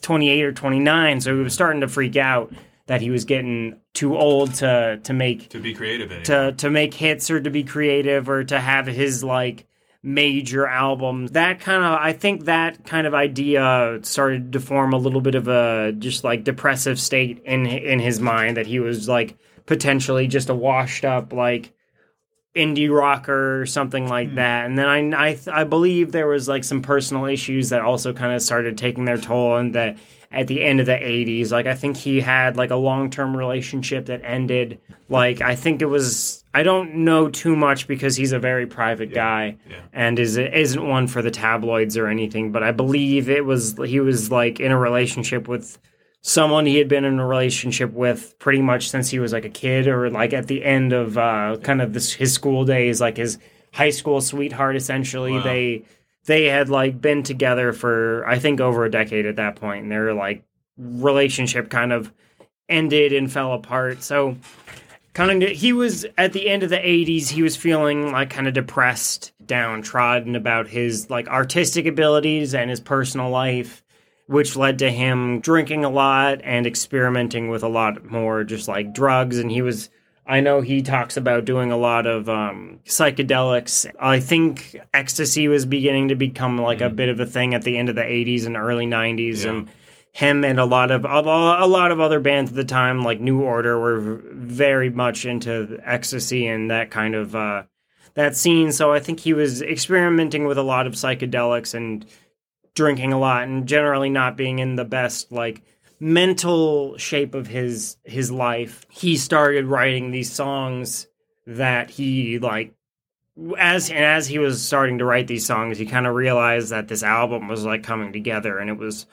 28 0.00 0.42
or 0.42 0.52
29 0.52 1.20
so 1.20 1.36
he 1.36 1.42
was 1.42 1.52
starting 1.52 1.82
to 1.82 1.88
freak 1.88 2.16
out 2.16 2.50
that 2.86 3.00
he 3.00 3.10
was 3.10 3.24
getting 3.24 3.80
too 3.94 4.16
old 4.16 4.54
to 4.54 5.00
to 5.02 5.12
make 5.12 5.48
to 5.50 5.60
be 5.60 5.74
creative 5.74 6.10
in 6.10 6.18
it. 6.18 6.24
to 6.24 6.52
to 6.52 6.70
make 6.70 6.94
hits 6.94 7.30
or 7.30 7.40
to 7.40 7.50
be 7.50 7.64
creative 7.64 8.28
or 8.28 8.44
to 8.44 8.58
have 8.58 8.86
his 8.86 9.22
like 9.24 9.66
major 10.02 10.66
albums 10.66 11.32
that 11.32 11.58
kind 11.58 11.82
of 11.82 11.98
i 12.00 12.12
think 12.12 12.44
that 12.44 12.84
kind 12.84 13.08
of 13.08 13.14
idea 13.14 13.98
started 14.02 14.52
to 14.52 14.60
form 14.60 14.92
a 14.92 14.96
little 14.96 15.20
bit 15.20 15.34
of 15.34 15.48
a 15.48 15.92
just 15.98 16.22
like 16.22 16.44
depressive 16.44 17.00
state 17.00 17.42
in 17.44 17.66
in 17.66 17.98
his 17.98 18.20
mind 18.20 18.56
that 18.56 18.66
he 18.66 18.78
was 18.78 19.08
like 19.08 19.36
potentially 19.66 20.28
just 20.28 20.48
a 20.48 20.54
washed 20.54 21.04
up 21.04 21.32
like 21.32 21.72
indie 22.56 22.90
rocker 22.90 23.60
or 23.60 23.66
something 23.66 24.08
like 24.08 24.30
hmm. 24.30 24.36
that. 24.36 24.64
And 24.64 24.78
then 24.78 25.12
i 25.12 25.28
i, 25.28 25.38
I 25.52 25.64
believe 25.64 26.10
there 26.10 26.26
was 26.26 26.48
like 26.48 26.64
some 26.64 26.82
personal 26.82 27.26
issues 27.26 27.68
that 27.68 27.82
also 27.82 28.12
kind 28.12 28.32
of 28.32 28.40
started 28.40 28.78
taking 28.78 29.04
their 29.04 29.18
toll 29.18 29.56
and 29.56 29.74
that 29.74 29.98
at 30.36 30.46
the 30.46 30.62
end 30.62 30.80
of 30.80 30.86
the 30.86 30.92
80s 30.92 31.50
like 31.50 31.66
i 31.66 31.74
think 31.74 31.96
he 31.96 32.20
had 32.20 32.56
like 32.56 32.70
a 32.70 32.76
long-term 32.76 33.36
relationship 33.36 34.06
that 34.06 34.20
ended 34.22 34.78
like 35.08 35.40
i 35.40 35.54
think 35.56 35.82
it 35.82 35.86
was 35.86 36.44
i 36.54 36.62
don't 36.62 36.94
know 36.94 37.28
too 37.28 37.56
much 37.56 37.88
because 37.88 38.16
he's 38.16 38.32
a 38.32 38.38
very 38.38 38.66
private 38.66 39.12
guy 39.14 39.56
yeah. 39.68 39.80
and 39.92 40.18
is 40.18 40.36
isn't 40.36 40.86
one 40.86 41.06
for 41.06 41.22
the 41.22 41.30
tabloids 41.30 41.96
or 41.96 42.06
anything 42.06 42.52
but 42.52 42.62
i 42.62 42.70
believe 42.70 43.28
it 43.30 43.44
was 43.44 43.74
he 43.86 43.98
was 44.00 44.30
like 44.30 44.60
in 44.60 44.70
a 44.72 44.78
relationship 44.78 45.48
with 45.48 45.78
someone 46.22 46.66
he 46.66 46.76
had 46.76 46.88
been 46.88 47.04
in 47.04 47.18
a 47.18 47.26
relationship 47.26 47.92
with 47.92 48.36
pretty 48.38 48.60
much 48.60 48.90
since 48.90 49.08
he 49.10 49.18
was 49.18 49.32
like 49.32 49.44
a 49.44 49.50
kid 49.50 49.86
or 49.86 50.10
like 50.10 50.32
at 50.32 50.48
the 50.48 50.64
end 50.64 50.92
of 50.92 51.16
uh 51.16 51.56
kind 51.62 51.80
of 51.80 51.92
this 51.92 52.12
his 52.12 52.32
school 52.32 52.64
days 52.64 53.00
like 53.00 53.16
his 53.16 53.38
high 53.72 53.90
school 53.90 54.20
sweetheart 54.20 54.76
essentially 54.76 55.32
Wow. 55.32 55.42
they 55.44 55.84
they 56.26 56.46
had 56.46 56.68
like 56.68 57.00
been 57.00 57.22
together 57.22 57.72
for 57.72 58.26
I 58.26 58.38
think 58.38 58.60
over 58.60 58.84
a 58.84 58.90
decade 58.90 59.26
at 59.26 59.36
that 59.36 59.56
point, 59.56 59.82
and 59.82 59.90
their 59.90 60.12
like 60.14 60.44
relationship 60.76 61.70
kind 61.70 61.92
of 61.92 62.12
ended 62.68 63.12
and 63.12 63.32
fell 63.32 63.52
apart. 63.52 64.02
So 64.02 64.36
kind 65.16 65.42
of 65.42 65.50
he 65.50 65.72
was 65.72 66.04
at 66.18 66.34
the 66.34 66.46
end 66.46 66.62
of 66.62 66.68
the 66.68 66.76
80s 66.76 67.28
he 67.28 67.42
was 67.42 67.56
feeling 67.56 68.12
like 68.12 68.28
kind 68.28 68.46
of 68.46 68.52
depressed 68.52 69.32
downtrodden 69.46 70.36
about 70.36 70.68
his 70.68 71.08
like 71.08 71.26
artistic 71.28 71.86
abilities 71.86 72.54
and 72.54 72.68
his 72.68 72.80
personal 72.80 73.30
life 73.30 73.82
which 74.26 74.56
led 74.56 74.78
to 74.80 74.90
him 74.90 75.40
drinking 75.40 75.86
a 75.86 75.88
lot 75.88 76.42
and 76.44 76.66
experimenting 76.66 77.48
with 77.48 77.62
a 77.62 77.68
lot 77.68 78.04
more 78.04 78.44
just 78.44 78.68
like 78.68 78.92
drugs 78.92 79.38
and 79.38 79.50
he 79.50 79.62
was 79.62 79.88
I 80.28 80.40
know 80.40 80.60
he 80.60 80.82
talks 80.82 81.16
about 81.16 81.44
doing 81.44 81.70
a 81.70 81.76
lot 81.76 82.06
of 82.06 82.28
um, 82.28 82.80
psychedelics. 82.84 83.86
I 84.00 84.18
think 84.20 84.76
ecstasy 84.92 85.46
was 85.48 85.64
beginning 85.66 86.08
to 86.08 86.14
become 86.16 86.58
like 86.58 86.80
a 86.80 86.90
bit 86.90 87.08
of 87.08 87.20
a 87.20 87.26
thing 87.26 87.54
at 87.54 87.62
the 87.62 87.76
end 87.78 87.88
of 87.88 87.94
the 87.94 88.02
80s 88.02 88.44
and 88.46 88.56
early 88.56 88.86
90s 88.86 89.44
Yeah. 89.44 89.50
and 89.50 89.68
him 90.12 90.44
and 90.44 90.58
a 90.58 90.64
lot 90.64 90.90
of 90.90 91.04
a 91.04 91.08
a 91.08 91.68
lot 91.68 91.92
of 91.92 92.00
other 92.00 92.20
bands 92.20 92.50
at 92.50 92.56
the 92.56 92.64
time 92.64 93.02
like 93.02 93.20
New 93.20 93.42
Order 93.42 93.78
were 93.78 94.00
very 94.32 94.88
much 94.88 95.26
into 95.26 95.78
ecstasy 95.84 96.46
and 96.46 96.70
that 96.70 96.90
kind 96.90 97.14
of 97.14 97.36
uh, 97.36 97.64
that 98.14 98.34
scene 98.34 98.72
so 98.72 98.92
I 98.94 98.98
think 98.98 99.20
he 99.20 99.34
was 99.34 99.60
experimenting 99.60 100.46
with 100.46 100.56
a 100.56 100.62
lot 100.62 100.86
of 100.86 100.94
psychedelics 100.94 101.74
and 101.74 102.06
drinking 102.74 103.12
a 103.12 103.18
lot 103.18 103.42
and 103.44 103.66
generally 103.68 104.08
not 104.08 104.38
being 104.38 104.58
in 104.58 104.76
the 104.76 104.86
best 104.86 105.30
like 105.30 105.62
mental 105.98 106.96
shape 106.98 107.34
of 107.34 107.46
his 107.46 107.96
his 108.04 108.30
life 108.30 108.84
he 108.90 109.16
started 109.16 109.64
writing 109.64 110.10
these 110.10 110.30
songs 110.30 111.06
that 111.46 111.90
he 111.90 112.38
like 112.38 112.74
as 113.58 113.90
and 113.90 114.04
as 114.04 114.26
he 114.26 114.38
was 114.38 114.62
starting 114.62 114.98
to 114.98 115.04
write 115.04 115.26
these 115.26 115.46
songs 115.46 115.78
he 115.78 115.86
kind 115.86 116.06
of 116.06 116.14
realized 116.14 116.70
that 116.70 116.88
this 116.88 117.02
album 117.02 117.48
was 117.48 117.64
like 117.64 117.82
coming 117.82 118.12
together 118.12 118.58
and 118.58 118.68
it 118.68 118.76
was 118.76 119.06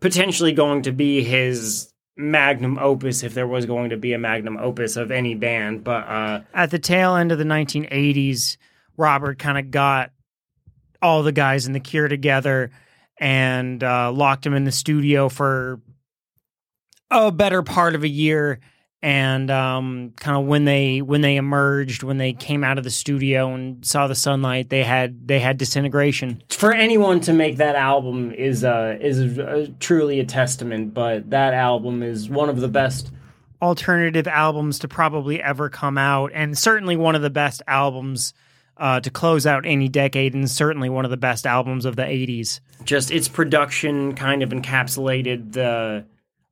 potentially 0.00 0.52
going 0.52 0.82
to 0.82 0.92
be 0.92 1.22
his 1.22 1.92
magnum 2.18 2.78
opus 2.78 3.22
if 3.22 3.34
there 3.34 3.46
was 3.46 3.66
going 3.66 3.90
to 3.90 3.96
be 3.96 4.12
a 4.12 4.18
magnum 4.18 4.56
opus 4.58 4.96
of 4.96 5.10
any 5.10 5.34
band 5.34 5.84
but 5.84 6.06
uh 6.06 6.40
At 6.52 6.70
the 6.70 6.78
tail 6.78 7.16
end 7.16 7.32
of 7.32 7.38
the 7.38 7.44
1980s, 7.44 8.56
Robert 8.96 9.38
kind 9.38 9.58
of 9.58 9.70
got 9.70 10.12
all 11.02 11.22
the 11.22 11.32
guys 11.32 11.66
in 11.66 11.72
the 11.72 11.80
Cure 11.80 12.08
together 12.08 12.70
and 13.18 13.82
uh, 13.82 14.12
locked 14.12 14.44
them 14.44 14.54
in 14.54 14.64
the 14.64 14.72
studio 14.72 15.28
for 15.28 15.80
a 17.10 17.30
better 17.32 17.62
part 17.62 17.94
of 17.94 18.02
a 18.02 18.08
year. 18.08 18.60
And 19.02 19.50
um, 19.50 20.14
kind 20.16 20.36
of 20.36 20.46
when 20.46 20.64
they 20.64 21.00
when 21.02 21.20
they 21.20 21.36
emerged, 21.36 22.02
when 22.02 22.18
they 22.18 22.32
came 22.32 22.64
out 22.64 22.78
of 22.78 22.82
the 22.82 22.90
studio 22.90 23.54
and 23.54 23.84
saw 23.84 24.08
the 24.08 24.14
sunlight, 24.14 24.70
they 24.70 24.82
had 24.82 25.28
they 25.28 25.38
had 25.38 25.58
disintegration. 25.58 26.42
for 26.50 26.72
anyone 26.72 27.20
to 27.20 27.32
make 27.32 27.58
that 27.58 27.76
album 27.76 28.32
is 28.32 28.64
uh 28.64 28.96
is 29.00 29.38
uh, 29.38 29.68
truly 29.78 30.18
a 30.18 30.24
testament 30.24 30.94
but 30.94 31.28
that 31.30 31.52
album 31.54 32.02
is 32.02 32.28
one 32.28 32.48
of 32.48 32.60
the 32.60 32.68
best 32.68 33.12
alternative 33.62 34.26
albums 34.26 34.78
to 34.80 34.88
probably 34.88 35.42
ever 35.42 35.68
come 35.68 35.98
out, 35.98 36.30
and 36.34 36.56
certainly 36.56 36.96
one 36.96 37.14
of 37.14 37.22
the 37.22 37.30
best 37.30 37.62
albums 37.66 38.34
uh, 38.76 39.00
to 39.00 39.10
close 39.10 39.46
out 39.46 39.64
any 39.64 39.88
decade, 39.88 40.34
and 40.34 40.50
certainly 40.50 40.88
one 40.88 41.04
of 41.04 41.10
the 41.10 41.16
best 41.16 41.46
albums 41.46 41.84
of 41.84 41.96
the 41.96 42.02
80s. 42.02 42.60
just 42.84 43.10
its 43.10 43.28
production 43.28 44.14
kind 44.14 44.42
of 44.42 44.50
encapsulated 44.50 45.52
the 45.52 46.04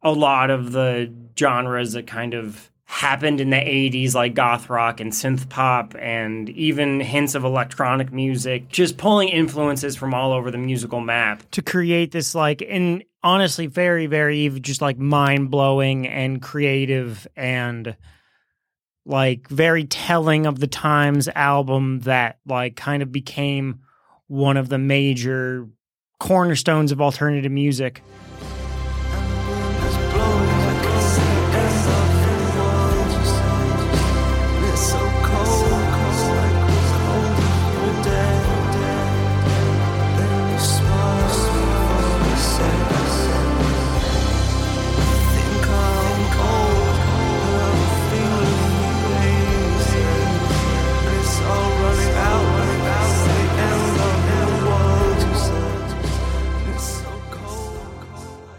a 0.04 0.12
lot 0.12 0.50
of 0.50 0.72
the 0.72 1.12
genres 1.36 1.94
that 1.94 2.06
kind 2.06 2.34
of 2.34 2.70
happened 2.84 3.40
in 3.40 3.50
the 3.50 3.56
80s 3.56 4.14
like 4.14 4.34
goth 4.34 4.68
rock 4.70 5.00
and 5.00 5.10
synth 5.10 5.48
pop 5.48 5.96
and 5.98 6.50
even 6.50 7.00
hints 7.00 7.34
of 7.34 7.42
electronic 7.42 8.12
music 8.12 8.68
just 8.68 8.98
pulling 8.98 9.30
influences 9.30 9.96
from 9.96 10.14
all 10.14 10.32
over 10.32 10.50
the 10.50 10.58
musical 10.58 11.00
map 11.00 11.42
To 11.52 11.62
create 11.62 12.12
this, 12.12 12.34
like, 12.34 12.62
and 12.62 13.02
honestly, 13.22 13.66
very, 13.66 14.06
very 14.06 14.48
just 14.60 14.82
like 14.82 14.98
mind 14.98 15.50
blowing 15.50 16.06
and 16.06 16.40
creative 16.40 17.26
and 17.34 17.96
like 19.06 19.48
very 19.48 19.84
telling 19.84 20.46
of 20.46 20.60
the 20.60 20.66
times 20.66 21.28
album 21.28 22.00
that 22.00 22.38
like 22.46 22.76
kind 22.76 23.02
of 23.02 23.10
became 23.10 23.80
one 24.28 24.56
of 24.56 24.68
the 24.68 24.78
major 24.78 25.68
cornerstones 26.20 26.92
of 26.92 27.00
alternative 27.00 27.50
music. 27.50 28.02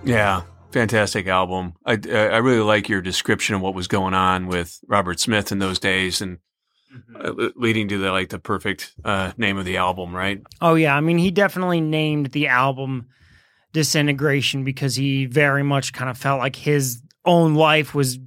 Yeah, 0.06 0.44
fantastic 0.72 1.28
album. 1.28 1.74
I 1.86 1.94
I 1.94 2.38
really 2.38 2.60
like 2.64 2.90
your 2.90 3.02
description 3.02 3.56
of 3.56 3.62
what 3.62 3.74
was 3.76 3.88
going 3.88 4.14
on 4.14 4.48
with 4.48 4.80
Robert 4.88 5.20
Smith 5.20 5.52
in 5.52 5.60
those 5.60 5.80
days, 5.80 6.22
and 6.22 6.38
uh, 7.20 7.32
le- 7.36 7.52
leading 7.56 7.88
to 7.90 7.98
the 7.98 8.12
like 8.12 8.30
the 8.30 8.40
perfect 8.40 8.94
uh, 9.04 9.32
name 9.38 9.58
of 9.58 9.66
the 9.66 9.78
album, 9.78 10.16
right? 10.16 10.42
Oh 10.62 10.76
yeah, 10.76 10.96
I 10.96 11.02
mean 11.02 11.18
he 11.18 11.32
definitely 11.32 11.82
named 11.82 12.28
the 12.28 12.48
album 12.48 13.08
Disintegration 13.74 14.64
because 14.64 14.96
he 14.96 15.26
very 15.26 15.64
much 15.64 15.92
kind 15.92 16.10
of 16.10 16.18
felt 16.18 16.40
like 16.40 16.56
his 16.56 17.02
own 17.26 17.56
life 17.56 17.94
was 17.94 18.20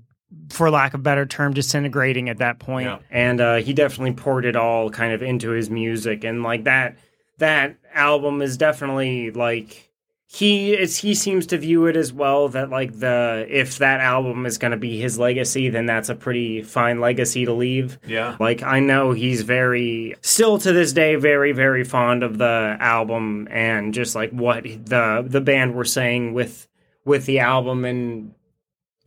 for 0.50 0.70
lack 0.70 0.92
of 0.92 1.00
a 1.00 1.02
better 1.02 1.24
term 1.24 1.54
disintegrating 1.54 2.28
at 2.28 2.36
that 2.38 2.58
point. 2.58 2.86
Yeah. 2.86 2.98
and 3.10 3.40
uh, 3.40 3.56
he 3.56 3.72
definitely 3.72 4.12
poured 4.12 4.44
it 4.44 4.56
all 4.56 4.90
kind 4.90 5.12
of 5.14 5.22
into 5.22 5.50
his 5.50 5.70
music 5.70 6.22
and 6.24 6.42
like 6.42 6.64
that 6.64 6.98
that 7.38 7.76
album 7.94 8.42
is 8.42 8.58
definitely 8.58 9.30
like 9.30 9.87
he 10.30 10.74
is 10.74 10.98
he 10.98 11.14
seems 11.14 11.46
to 11.46 11.56
view 11.56 11.86
it 11.86 11.96
as 11.96 12.12
well 12.12 12.50
that 12.50 12.68
like 12.68 12.98
the 12.98 13.46
if 13.48 13.78
that 13.78 14.00
album 14.00 14.44
is 14.44 14.58
going 14.58 14.72
to 14.72 14.76
be 14.76 15.00
his 15.00 15.18
legacy 15.18 15.70
then 15.70 15.86
that's 15.86 16.10
a 16.10 16.14
pretty 16.14 16.62
fine 16.62 17.00
legacy 17.00 17.46
to 17.46 17.52
leave. 17.54 17.98
Yeah. 18.06 18.36
like 18.38 18.62
I 18.62 18.78
know 18.80 19.12
he's 19.12 19.40
very 19.40 20.16
still 20.20 20.58
to 20.58 20.72
this 20.72 20.92
day 20.92 21.14
very 21.14 21.52
very 21.52 21.82
fond 21.82 22.22
of 22.22 22.36
the 22.36 22.76
album 22.78 23.48
and 23.50 23.94
just 23.94 24.14
like 24.14 24.30
what 24.30 24.64
the 24.64 25.24
the 25.26 25.40
band 25.40 25.74
were 25.74 25.86
saying 25.86 26.34
with 26.34 26.68
with 27.06 27.24
the 27.24 27.38
album 27.38 27.86
and 27.86 28.34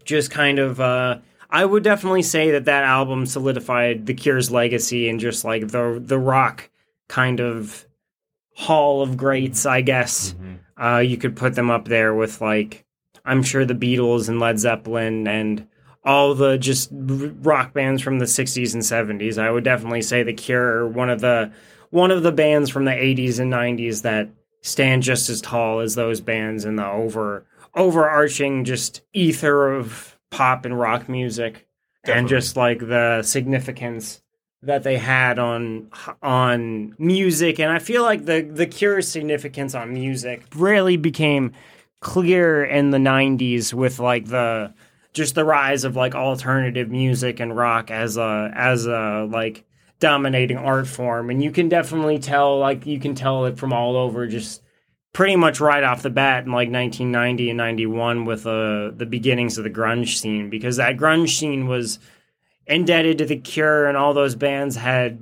just 0.04 0.32
kind 0.32 0.58
of 0.58 0.82
uh 0.82 1.20
I 1.52 1.66
would 1.66 1.84
definitely 1.84 2.24
say 2.24 2.50
that 2.52 2.66
that 2.66 2.84
album 2.84 3.28
solidified 3.28 4.08
the 4.08 4.16
Cure's 4.16 4.50
legacy 4.50 5.08
and 5.08 5.20
just 5.20 5.46
like 5.46 5.68
the 5.68 6.02
the 6.04 6.18
rock 6.18 6.72
kind 7.08 7.40
of 7.40 7.86
hall 8.56 9.04
of 9.04 9.18
greats 9.18 9.68
I 9.68 9.82
guess 9.82 10.34
uh 10.82 10.98
you 11.00 11.18
could 11.18 11.36
put 11.36 11.56
them 11.56 11.70
up 11.70 11.88
there 11.88 12.14
with 12.14 12.42
like 12.42 12.86
I'm 13.24 13.44
sure 13.44 13.66
the 13.66 13.76
Beatles 13.76 14.30
and 14.30 14.40
Led 14.40 14.60
Zeppelin 14.60 15.28
and 15.28 15.68
all 16.04 16.34
the 16.34 16.58
just 16.58 16.90
rock 16.92 17.74
bands 17.74 18.02
from 18.02 18.18
the 18.18 18.26
60s 18.26 18.74
and 18.74 18.82
70s. 18.82 19.38
I 19.38 19.52
would 19.52 19.64
definitely 19.64 20.02
say 20.02 20.24
The 20.24 20.34
Cure 20.34 20.88
one 20.88 21.10
of 21.10 21.22
the 21.22 21.52
one 21.92 22.10
of 22.12 22.24
the 22.24 22.32
bands 22.32 22.70
from 22.70 22.86
the 22.86 22.92
80s 22.92 23.40
and 23.40 23.52
90s 23.52 24.02
that 24.02 24.30
stand 24.62 25.04
just 25.04 25.30
as 25.30 25.42
tall 25.42 25.80
as 25.80 25.96
those 25.96 26.22
bands 26.22 26.66
in 26.66 26.76
the 26.76 26.88
over 26.88 27.46
overarching 27.76 28.64
just 28.66 29.02
ether 29.14 29.72
of 29.74 30.18
pop 30.30 30.66
and 30.66 30.78
rock 30.78 31.08
music 31.10 31.68
and 32.06 32.28
just 32.28 32.56
like 32.56 32.80
the 32.80 33.22
significance 33.22 34.22
that 34.64 34.84
they 34.84 34.98
had 34.98 35.40
on 35.40 35.90
on 36.22 36.96
music. 37.00 37.60
And 37.60 37.72
I 37.72 37.80
feel 37.80 38.04
like 38.04 38.26
the 38.26 38.42
the 38.42 38.68
Cure's 38.68 39.08
significance 39.08 39.76
on 39.76 39.94
music 39.94 40.44
really 40.56 40.98
became 40.98 41.54
clear 42.00 42.64
in 42.64 42.90
the 42.90 42.98
90s 42.98 43.74
with 43.74 44.00
like 44.00 44.26
the 44.26 44.74
just 45.14 45.36
the 45.36 45.46
rise 45.46 45.84
of 45.84 45.96
like 45.96 46.16
alternative 46.16 46.90
music 46.90 47.40
and 47.40 47.56
rock 47.56 47.92
as 47.92 48.18
a 48.18 48.52
as 48.56 48.86
a 48.86 49.28
like 49.30 49.66
dominating 50.00 50.58
art 50.58 50.88
form. 50.88 51.30
And 51.30 51.44
you 51.44 51.52
can 51.52 51.70
definitely 51.70 52.20
tell 52.20 52.60
like 52.60 52.86
you 52.86 53.00
can 53.00 53.16
tell 53.16 53.46
it 53.46 53.58
from 53.58 53.74
all 53.74 53.96
over 53.96 54.28
just 54.28 54.62
pretty 55.14 55.36
much 55.36 55.60
right 55.60 55.84
off 55.84 56.04
the 56.04 56.10
bat 56.10 56.46
in 56.46 56.52
like 56.52 56.70
1990 56.70 57.50
and 57.50 57.58
91 57.58 58.26
with 58.26 58.46
uh, 58.46 58.92
the 58.92 59.08
beginnings 59.10 59.58
of 59.58 59.64
the 59.64 59.70
grunge 59.70 60.18
scene 60.18 60.50
because 60.50 60.78
that 60.78 60.96
grunge 60.96 61.38
scene 61.38 61.68
was 61.68 62.00
indebted 62.68 63.16
hmm. 63.16 63.18
to 63.20 63.26
the 63.26 63.38
cure 63.38 63.88
and 63.88 63.98
all 63.98 64.14
those 64.14 64.36
bands 64.36 64.76
had 64.76 65.20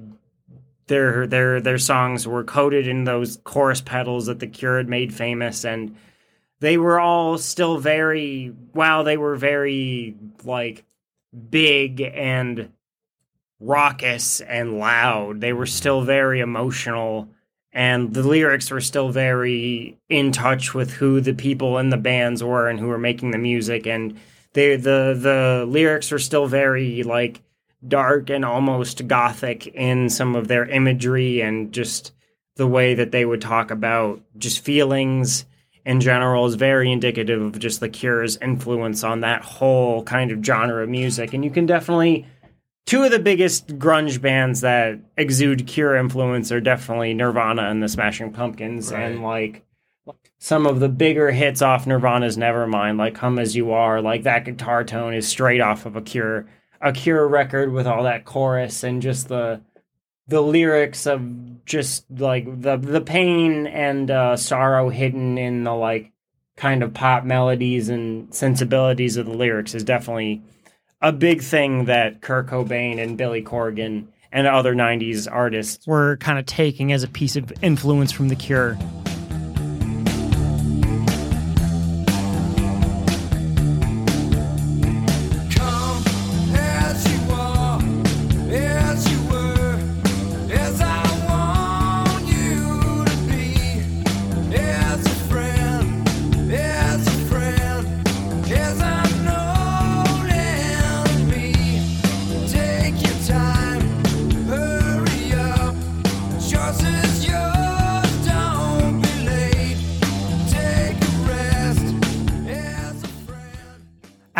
their 0.89 1.25
their 1.27 1.61
their 1.61 1.77
songs 1.77 2.27
were 2.27 2.43
coated 2.43 2.87
in 2.87 3.05
those 3.05 3.39
chorus 3.45 3.79
pedals 3.79 4.25
that 4.25 4.39
the 4.39 4.47
cure 4.47 4.77
had 4.77 4.89
made 4.89 5.13
famous. 5.13 5.63
And 5.63 5.95
they 6.59 6.77
were 6.77 6.99
all 6.99 7.37
still 7.37 7.77
very 7.77 8.53
wow 8.73 9.03
they 9.03 9.15
were 9.15 9.37
very 9.37 10.15
like 10.43 10.83
big 11.49 12.01
and 12.01 12.71
raucous 13.61 14.41
and 14.41 14.79
loud 14.79 15.41
they 15.41 15.53
were 15.53 15.65
still 15.65 16.01
very 16.01 16.41
emotional. 16.41 17.29
And 17.71 18.15
the 18.15 18.23
lyrics 18.23 18.71
were 18.71 18.81
still 18.81 19.11
very 19.11 19.95
in 20.09 20.31
touch 20.31 20.73
with 20.73 20.91
who 20.91 21.21
the 21.21 21.35
people 21.35 21.77
in 21.77 21.91
the 21.91 21.97
bands 21.97 22.43
were 22.43 22.67
and 22.67 22.79
who 22.79 22.87
were 22.87 22.97
making 22.97 23.29
the 23.29 23.37
music. 23.37 23.85
And 23.85 24.19
they 24.53 24.75
the 24.75 25.17
the 25.19 25.65
lyrics 25.67 26.11
are 26.11 26.19
still 26.19 26.47
very 26.47 27.03
like 27.03 27.41
dark 27.87 28.29
and 28.29 28.43
almost 28.43 29.07
gothic 29.07 29.67
in 29.67 30.09
some 30.09 30.35
of 30.35 30.47
their 30.47 30.65
imagery 30.65 31.41
and 31.41 31.71
just 31.71 32.11
the 32.55 32.67
way 32.67 32.93
that 32.93 33.11
they 33.11 33.23
would 33.23 33.41
talk 33.41 33.71
about 33.71 34.21
just 34.37 34.63
feelings 34.65 35.45
in 35.85 36.01
general 36.01 36.45
is 36.45 36.55
very 36.55 36.91
indicative 36.91 37.41
of 37.41 37.57
just 37.57 37.79
the 37.79 37.89
Cure's 37.89 38.37
influence 38.37 39.03
on 39.03 39.21
that 39.21 39.41
whole 39.41 40.03
kind 40.03 40.31
of 40.31 40.43
genre 40.43 40.83
of 40.83 40.89
music. 40.89 41.33
And 41.33 41.43
you 41.43 41.49
can 41.49 41.65
definitely 41.65 42.27
two 42.85 43.03
of 43.03 43.11
the 43.11 43.19
biggest 43.19 43.79
grunge 43.79 44.19
bands 44.21 44.61
that 44.61 44.99
exude 45.15 45.67
Cure 45.67 45.95
influence 45.95 46.51
are 46.51 46.59
definitely 46.59 47.13
Nirvana 47.13 47.69
and 47.69 47.81
the 47.81 47.87
Smashing 47.87 48.33
Pumpkins, 48.33 48.91
and 48.91 49.23
like 49.23 49.63
some 50.37 50.65
of 50.65 50.79
the 50.79 50.89
bigger 50.89 51.31
hits 51.31 51.61
off 51.61 51.85
Nirvana's 51.85 52.37
Nevermind, 52.37 52.97
like 52.97 53.15
"Come 53.15 53.39
as 53.39 53.55
You 53.55 53.71
Are," 53.71 54.01
like 54.01 54.23
that 54.23 54.45
guitar 54.45 54.83
tone 54.83 55.13
is 55.13 55.27
straight 55.27 55.61
off 55.61 55.85
of 55.85 55.95
a 55.95 56.01
Cure 56.01 56.45
a 56.81 56.93
Cure 56.93 57.27
record 57.27 57.71
with 57.71 57.87
all 57.87 58.03
that 58.03 58.25
chorus 58.25 58.83
and 58.83 59.01
just 59.01 59.27
the 59.27 59.61
the 60.27 60.41
lyrics 60.41 61.07
of 61.07 61.65
just 61.65 62.05
like 62.09 62.45
the 62.61 62.77
the 62.77 63.01
pain 63.01 63.67
and 63.67 64.09
uh, 64.11 64.37
sorrow 64.37 64.89
hidden 64.89 65.37
in 65.37 65.63
the 65.63 65.73
like 65.73 66.11
kind 66.55 66.83
of 66.83 66.93
pop 66.93 67.23
melodies 67.23 67.89
and 67.89 68.33
sensibilities 68.33 69.17
of 69.17 69.25
the 69.25 69.33
lyrics 69.33 69.73
is 69.73 69.83
definitely 69.83 70.41
a 71.01 71.11
big 71.11 71.41
thing 71.41 71.85
that 71.85 72.21
Kurt 72.21 72.47
Cobain 72.47 73.01
and 73.01 73.17
Billy 73.17 73.41
Corgan 73.41 74.07
and 74.31 74.45
other 74.45 74.75
90s 74.75 75.27
artists 75.31 75.87
We're 75.87 76.17
kind 76.17 76.37
of 76.37 76.45
taking 76.45 76.91
as 76.91 77.03
a 77.03 77.07
piece 77.07 77.35
of 77.35 77.51
influence 77.63 78.11
from 78.11 78.27
The 78.27 78.35
Cure. 78.35 78.77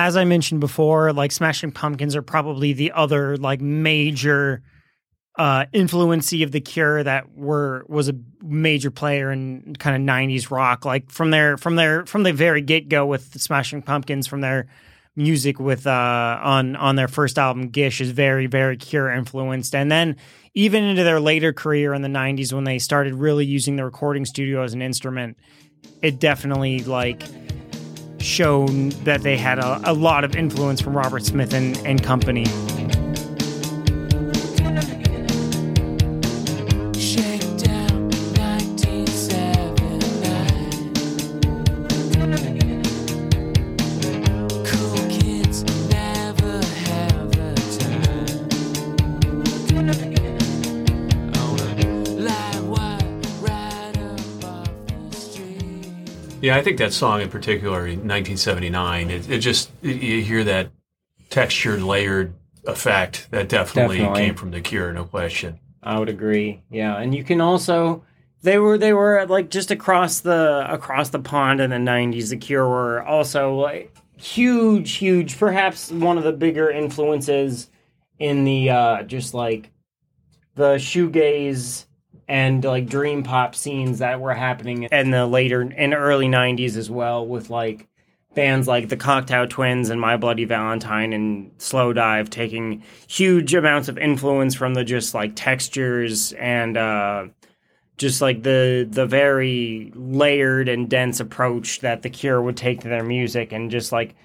As 0.09 0.17
I 0.17 0.25
mentioned 0.25 0.59
before, 0.59 1.13
like 1.13 1.31
Smashing 1.31 1.71
Pumpkins 1.71 2.15
are 2.15 2.23
probably 2.23 2.73
the 2.73 2.91
other 2.93 3.37
like 3.37 3.61
major 3.61 4.63
uh 5.37 5.65
influencey 5.71 6.43
of 6.43 6.51
the 6.51 6.59
Cure 6.59 7.03
that 7.03 7.31
were 7.37 7.85
was 7.87 8.09
a 8.09 8.15
major 8.41 8.89
player 8.89 9.31
in 9.31 9.75
kind 9.77 9.95
of 9.95 10.01
90s 10.01 10.49
rock 10.49 10.83
like 10.85 11.11
from 11.11 11.29
their 11.29 11.57
from 11.57 11.75
their 11.75 12.07
from 12.07 12.23
the 12.23 12.33
very 12.33 12.61
get-go 12.61 13.05
with 13.05 13.39
Smashing 13.39 13.83
Pumpkins 13.83 14.25
from 14.25 14.41
their 14.41 14.65
music 15.15 15.59
with 15.59 15.85
uh 15.85 16.39
on 16.41 16.75
on 16.75 16.95
their 16.95 17.07
first 17.07 17.37
album 17.37 17.69
Gish 17.69 18.01
is 18.01 18.09
very 18.09 18.47
very 18.47 18.77
Cure 18.77 19.11
influenced. 19.11 19.75
And 19.75 19.91
then 19.91 20.15
even 20.55 20.83
into 20.83 21.03
their 21.03 21.19
later 21.19 21.53
career 21.53 21.93
in 21.93 22.01
the 22.01 22.09
90s 22.09 22.51
when 22.51 22.63
they 22.63 22.79
started 22.79 23.13
really 23.13 23.45
using 23.45 23.75
the 23.75 23.85
recording 23.85 24.25
studio 24.25 24.63
as 24.63 24.73
an 24.73 24.81
instrument 24.81 25.37
it 26.01 26.19
definitely 26.19 26.83
like 26.83 27.21
shown 28.29 28.89
that 29.03 29.21
they 29.21 29.37
had 29.37 29.59
a, 29.59 29.81
a 29.89 29.93
lot 29.93 30.23
of 30.23 30.35
influence 30.35 30.79
from 30.79 30.95
Robert 30.95 31.23
Smith 31.23 31.53
and, 31.53 31.77
and 31.85 32.03
company. 32.03 32.45
I 56.59 56.61
think 56.61 56.77
that 56.79 56.91
song 56.91 57.21
in 57.21 57.29
particular, 57.29 57.87
in 57.87 57.99
1979, 57.99 59.09
it, 59.09 59.29
it 59.29 59.39
just 59.39 59.71
you 59.81 60.21
hear 60.21 60.43
that 60.43 60.69
textured, 61.29 61.81
layered 61.81 62.33
effect 62.65 63.29
that 63.31 63.47
definitely, 63.47 63.99
Definitely. 63.99 64.21
came 64.21 64.35
from 64.35 64.51
the 64.51 64.59
Cure, 64.59 64.91
no 64.91 65.05
question. 65.05 65.57
I 65.81 65.97
would 65.97 66.09
agree. 66.09 66.61
Yeah, 66.69 66.97
and 66.97 67.15
you 67.15 67.23
can 67.23 67.39
also 67.39 68.03
they 68.41 68.57
were 68.57 68.77
they 68.77 68.91
were 68.91 69.25
like 69.27 69.49
just 69.49 69.71
across 69.71 70.19
the 70.19 70.67
across 70.69 71.11
the 71.11 71.19
pond 71.19 71.61
in 71.61 71.69
the 71.69 71.77
'90s. 71.77 72.29
The 72.29 72.35
Cure 72.35 72.67
were 72.67 73.01
also 73.03 73.55
like 73.55 73.95
huge, 74.17 74.95
huge, 74.95 75.39
perhaps 75.39 75.89
one 75.93 76.17
of 76.17 76.25
the 76.25 76.33
bigger 76.33 76.69
influences 76.69 77.69
in 78.17 78.43
the 78.43 78.69
uh 78.69 79.03
just 79.03 79.33
like 79.33 79.71
the 80.55 80.75
shoegaze 80.75 81.85
and 82.29 82.63
like 82.63 82.85
dream 82.85 83.23
pop 83.23 83.55
scenes 83.55 83.99
that 83.99 84.21
were 84.21 84.35
happening 84.35 84.83
in 84.83 85.09
the 85.09 85.25
later 85.25 85.63
in 85.63 85.93
early 85.93 86.27
'90s 86.27 86.77
as 86.77 86.89
well, 86.89 87.25
with 87.25 87.49
like 87.49 87.87
bands 88.35 88.67
like 88.67 88.87
the 88.87 88.95
Cocteau 88.95 89.49
Twins 89.49 89.89
and 89.89 89.99
My 89.99 90.15
Bloody 90.15 90.45
Valentine 90.45 91.11
and 91.11 91.51
Slowdive 91.57 92.29
taking 92.29 92.83
huge 93.07 93.55
amounts 93.55 93.89
of 93.89 93.97
influence 93.97 94.53
from 94.53 94.75
the 94.75 94.83
just 94.83 95.15
like 95.15 95.31
textures 95.35 96.31
and 96.33 96.77
uh, 96.77 97.25
just 97.97 98.21
like 98.21 98.43
the 98.43 98.87
the 98.89 99.07
very 99.07 99.91
layered 99.95 100.69
and 100.69 100.87
dense 100.87 101.19
approach 101.19 101.79
that 101.79 102.03
the 102.03 102.09
Cure 102.11 102.41
would 102.41 102.55
take 102.55 102.81
to 102.81 102.87
their 102.89 103.03
music, 103.03 103.51
and 103.51 103.71
just 103.71 103.91
like 103.91 104.15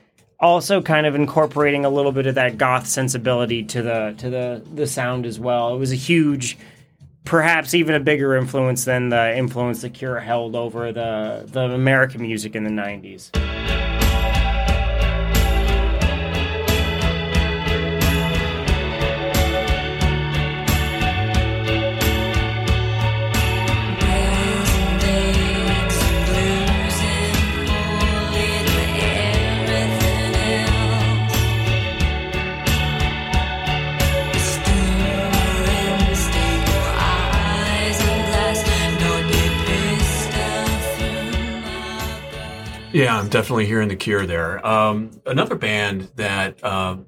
also 0.40 0.82
kind 0.82 1.06
of 1.06 1.14
incorporating 1.14 1.86
a 1.86 1.90
little 1.90 2.12
bit 2.12 2.26
of 2.26 2.34
that 2.34 2.58
goth 2.58 2.86
sensibility 2.86 3.62
to 3.62 3.80
the 3.80 4.14
to 4.18 4.28
the 4.28 4.62
the 4.74 4.86
sound 4.86 5.24
as 5.24 5.40
well. 5.40 5.74
It 5.74 5.78
was 5.78 5.90
a 5.90 5.96
huge, 5.96 6.58
perhaps 7.24 7.74
even 7.74 7.94
a 7.94 8.00
bigger 8.00 8.36
influence 8.36 8.84
than 8.84 9.08
the 9.08 9.36
influence 9.36 9.82
the 9.82 9.90
Cure 9.90 10.20
held 10.20 10.54
over 10.54 10.92
the 10.92 11.44
the 11.46 11.60
American 11.60 12.22
music 12.22 12.54
in 12.54 12.64
the 12.64 12.70
'90s. 12.70 13.93
Yeah, 42.94 43.18
I'm 43.18 43.28
definitely 43.28 43.66
hearing 43.66 43.88
the 43.88 43.96
Cure 43.96 44.24
there. 44.24 44.64
Um, 44.64 45.10
another 45.26 45.56
band 45.56 46.10
that 46.14 46.62
uh, 46.62 46.98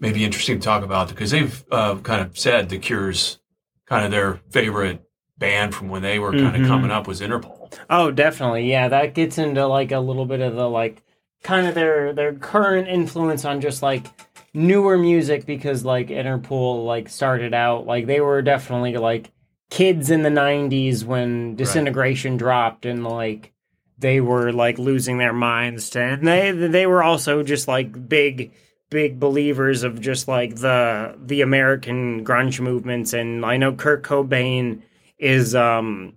may 0.00 0.12
be 0.12 0.24
interesting 0.24 0.58
to 0.58 0.64
talk 0.64 0.82
about 0.82 1.08
because 1.10 1.30
they've 1.30 1.62
uh, 1.70 1.96
kind 1.96 2.22
of 2.22 2.38
said 2.38 2.70
the 2.70 2.78
Cure's 2.78 3.38
kind 3.86 4.04
of 4.04 4.10
their 4.10 4.40
favorite 4.50 5.02
band 5.36 5.74
from 5.74 5.88
when 5.90 6.00
they 6.02 6.18
were 6.18 6.32
kind 6.32 6.56
Mhm. 6.56 6.62
of 6.62 6.66
coming 6.68 6.90
up 6.90 7.06
was 7.06 7.20
Interpol. 7.20 7.72
Oh, 7.90 8.10
definitely. 8.10 8.70
Yeah, 8.70 8.88
that 8.88 9.14
gets 9.14 9.36
into 9.36 9.66
like 9.66 9.92
a 9.92 10.00
little 10.00 10.24
bit 10.26 10.40
of 10.40 10.54
the 10.56 10.68
like 10.68 11.02
kind 11.42 11.66
of 11.66 11.74
their 11.74 12.12
their 12.14 12.32
current 12.34 12.88
influence 12.88 13.44
on 13.44 13.60
just 13.60 13.82
like 13.82 14.06
newer 14.54 14.96
music 14.98 15.44
because 15.46 15.84
like 15.84 16.08
Interpol 16.08 16.84
like 16.86 17.08
started 17.10 17.52
out 17.54 17.86
like 17.86 18.06
they 18.06 18.20
were 18.20 18.42
definitely 18.42 18.96
like 18.96 19.30
kids 19.70 20.10
in 20.10 20.22
the 20.22 20.28
90s 20.30 21.04
when 21.04 21.56
disintegration 21.56 22.36
dropped 22.36 22.84
and 22.86 23.04
like 23.04 23.52
they 24.00 24.20
were 24.20 24.52
like 24.52 24.78
losing 24.78 25.18
their 25.18 25.32
minds 25.32 25.90
to 25.90 26.00
and 26.00 26.26
they 26.26 26.50
they 26.50 26.86
were 26.86 27.02
also 27.02 27.42
just 27.42 27.68
like 27.68 28.08
big 28.08 28.52
big 28.88 29.20
believers 29.20 29.82
of 29.82 30.00
just 30.00 30.26
like 30.26 30.56
the 30.56 31.16
the 31.24 31.42
American 31.42 32.24
grunge 32.24 32.60
movements 32.60 33.12
and 33.12 33.44
I 33.44 33.56
know 33.56 33.72
Kurt 33.72 34.02
Cobain 34.02 34.82
is 35.18 35.54
um 35.54 36.14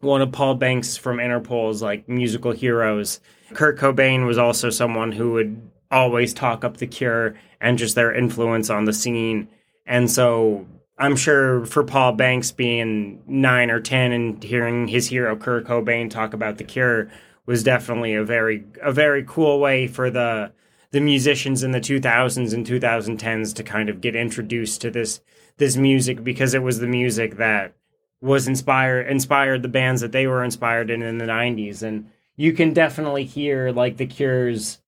one 0.00 0.22
of 0.22 0.32
Paul 0.32 0.54
Banks 0.54 0.96
from 0.96 1.18
Interpol's 1.18 1.82
like 1.82 2.08
musical 2.08 2.52
heroes. 2.52 3.20
Kurt 3.54 3.78
Cobain 3.78 4.26
was 4.26 4.38
also 4.38 4.70
someone 4.70 5.12
who 5.12 5.32
would 5.32 5.70
always 5.90 6.34
talk 6.34 6.64
up 6.64 6.76
the 6.76 6.86
Cure 6.86 7.34
and 7.60 7.78
just 7.78 7.94
their 7.94 8.12
influence 8.12 8.70
on 8.70 8.84
the 8.84 8.92
scene. 8.92 9.48
And 9.86 10.10
so 10.10 10.66
I'm 10.98 11.16
sure 11.16 11.64
for 11.64 11.84
Paul 11.84 12.12
Banks 12.12 12.50
being 12.50 13.22
nine 13.26 13.70
or 13.70 13.80
ten 13.80 14.12
and 14.12 14.42
hearing 14.42 14.88
his 14.88 15.08
hero 15.08 15.36
Kurt 15.36 15.66
Cobain 15.66 16.10
talk 16.10 16.34
about 16.34 16.58
the 16.58 16.64
Cure 16.64 17.08
was 17.46 17.62
definitely 17.62 18.14
a 18.14 18.24
very 18.24 18.64
a 18.82 18.92
very 18.92 19.24
cool 19.26 19.60
way 19.60 19.86
for 19.86 20.10
the 20.10 20.52
the 20.90 21.00
musicians 21.00 21.62
in 21.62 21.72
the 21.72 21.80
2000s 21.80 22.54
and 22.54 22.66
2010s 22.66 23.54
to 23.54 23.62
kind 23.62 23.88
of 23.88 24.00
get 24.00 24.16
introduced 24.16 24.80
to 24.80 24.90
this 24.90 25.20
this 25.58 25.76
music 25.76 26.24
because 26.24 26.54
it 26.54 26.62
was 26.62 26.78
the 26.78 26.86
music 26.86 27.36
that 27.36 27.74
was 28.20 28.48
inspired 28.48 29.06
inspired 29.08 29.62
the 29.62 29.68
bands 29.68 30.00
that 30.00 30.12
they 30.12 30.26
were 30.26 30.42
inspired 30.42 30.90
in 30.90 31.02
in 31.02 31.18
the 31.18 31.24
90s 31.24 31.82
and 31.82 32.10
you 32.36 32.52
can 32.52 32.72
definitely 32.72 33.24
hear 33.24 33.70
like 33.70 33.96
the 33.96 34.06
cure's 34.06 34.80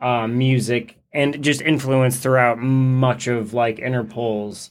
um, 0.00 0.38
music 0.38 0.98
and 1.12 1.42
just 1.42 1.60
influence 1.60 2.18
throughout 2.18 2.58
much 2.58 3.26
of 3.26 3.52
like 3.52 3.78
interpol's 3.78 4.70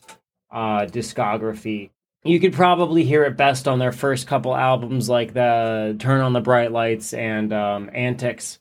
uh, 0.52 0.86
discography. 0.86 1.90
You 2.24 2.40
could 2.40 2.54
probably 2.54 3.04
hear 3.04 3.24
it 3.24 3.38
best 3.38 3.68
on 3.68 3.80
their 3.80 3.92
first 3.92 4.28
couple 4.28 4.56
albums 4.56 5.08
like 5.08 5.34
the 5.34 5.96
turn 6.00 6.22
on 6.22 6.34
the 6.34 6.42
bright 6.42 6.72
lights 6.72 7.14
and 7.14 7.54
um, 7.54 7.90
antics. 7.94 8.60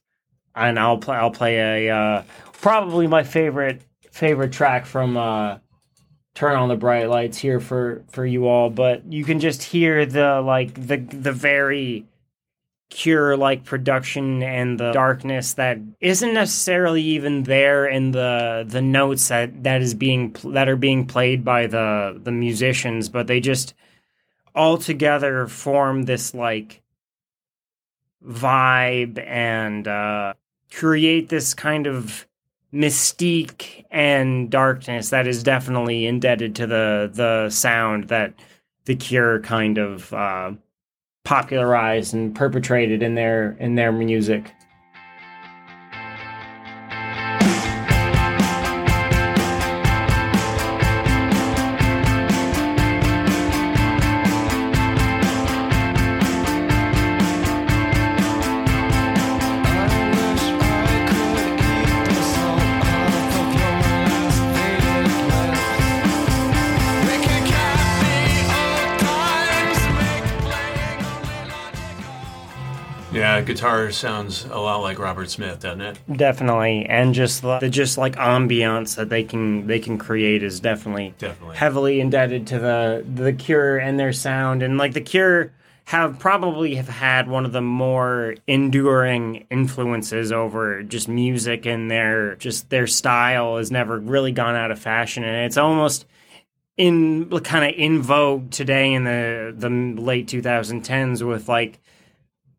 And 0.55 0.79
i'll 0.79 0.99
play 0.99 1.17
i'll 1.17 1.31
play 1.31 1.87
a 1.87 1.95
uh, 1.95 2.23
probably 2.53 3.07
my 3.07 3.25
favorite 3.25 3.83
favorite 4.11 4.53
track 4.53 4.87
from 4.87 5.17
uh, 5.17 5.59
turn 6.35 6.57
on 6.57 6.69
the 6.69 6.77
bright 6.77 7.09
lights 7.09 7.39
here 7.39 7.61
for 7.61 8.05
for 8.09 8.25
you 8.25 8.47
all. 8.47 8.71
But 8.71 9.13
you 9.13 9.25
can 9.25 9.41
just 9.41 9.63
hear 9.63 10.07
the 10.07 10.41
like 10.41 10.75
the 10.75 10.97
the 10.97 11.33
very 11.33 12.07
cure 12.89 13.37
like 13.37 13.65
production 13.65 14.43
and 14.43 14.79
the 14.79 14.93
darkness 14.93 15.55
that 15.55 15.79
isn't 16.01 16.35
necessarily 16.35 17.03
even 17.03 17.43
there 17.43 17.85
in 17.87 18.13
the 18.13 18.65
the 18.69 18.81
notes 18.81 19.27
that 19.29 19.65
that 19.65 19.83
is 19.83 19.93
being 19.93 20.35
that 20.45 20.69
are 20.69 20.77
being 20.77 21.05
played 21.05 21.45
by 21.45 21.67
the 21.67 22.19
the 22.23 22.31
musicians 22.31 23.09
but 23.09 23.27
they 23.27 23.41
just 23.41 23.75
all 24.55 24.79
together 24.79 25.49
form 25.49 26.05
this 26.05 26.33
like 26.33 26.81
vibe 28.25 29.19
and 29.27 29.89
uh 29.89 30.33
create 30.73 31.29
this 31.29 31.55
kind 31.55 31.89
of 31.89 32.27
mystique 32.73 33.85
and 33.91 34.49
darkness 34.49 35.11
that 35.11 35.27
is 35.27 35.43
definitely 35.43 36.07
indebted 36.07 36.55
to 36.55 36.69
the 36.69 37.11
the 37.13 37.51
sound 37.51 38.09
that 38.09 38.33
the 38.85 38.95
cure 38.95 39.41
kind 39.41 39.77
of 39.77 40.13
uh 40.13 40.53
popularized 41.27 42.15
and 42.15 42.35
perpetrated 42.37 43.03
in 43.03 43.17
their 43.17 43.57
in 43.59 43.75
their 43.75 43.91
music 43.91 44.55
guitar 73.57 73.91
sounds 73.91 74.45
a 74.45 74.59
lot 74.59 74.79
like 74.83 74.99
Robert 74.99 75.31
Smith, 75.31 75.61
doesn't 75.61 75.81
it? 75.81 75.99
definitely 76.17 76.87
and 76.87 77.15
just 77.15 77.43
the, 77.43 77.59
the 77.59 77.69
just 77.71 77.99
like 77.99 78.15
ambiance 78.17 78.97
that 78.97 79.09
they 79.09 79.25
can 79.25 79.67
they 79.67 79.79
can 79.79 79.99
create 79.99 80.43
is 80.43 80.61
definitely 80.61 81.15
Definitely. 81.19 81.57
heavily 81.57 82.01
indebted 82.01 82.47
to 82.49 82.59
the 82.59 83.05
the 83.15 83.33
Cure 83.33 83.79
and 83.79 83.99
their 83.99 84.13
sound, 84.13 84.63
and 84.63 84.79
like 84.79 84.93
the 84.93 85.01
Cure 85.01 85.53
have 85.87 86.19
probably 86.19 86.75
have 86.75 86.89
had 86.89 87.29
one 87.29 87.45
of 87.47 87.53
the 87.53 87.61
more 87.61 88.35
enduring 88.49 89.47
influences 89.51 90.33
over 90.33 90.83
just 90.83 91.07
music 91.09 91.65
and 91.65 91.89
their 91.89 92.35
just 92.37 92.71
their 92.71 92.89
style 92.89 93.57
has 93.57 93.71
never 93.71 93.99
really 94.01 94.33
gone 94.33 94.57
out 94.57 94.71
of 94.73 94.79
fashion, 94.81 95.23
and 95.23 95.47
it's 95.47 95.57
almost 95.57 96.05
in 96.77 97.31
kind 97.41 97.65
of 97.65 97.79
in 97.81 98.03
vogue 98.03 98.51
today 98.51 98.93
in 98.93 99.05
the 99.05 99.55
the 99.57 99.71
late 99.71 100.27
2010s 100.27 101.27
with 101.27 101.49
like 101.49 101.79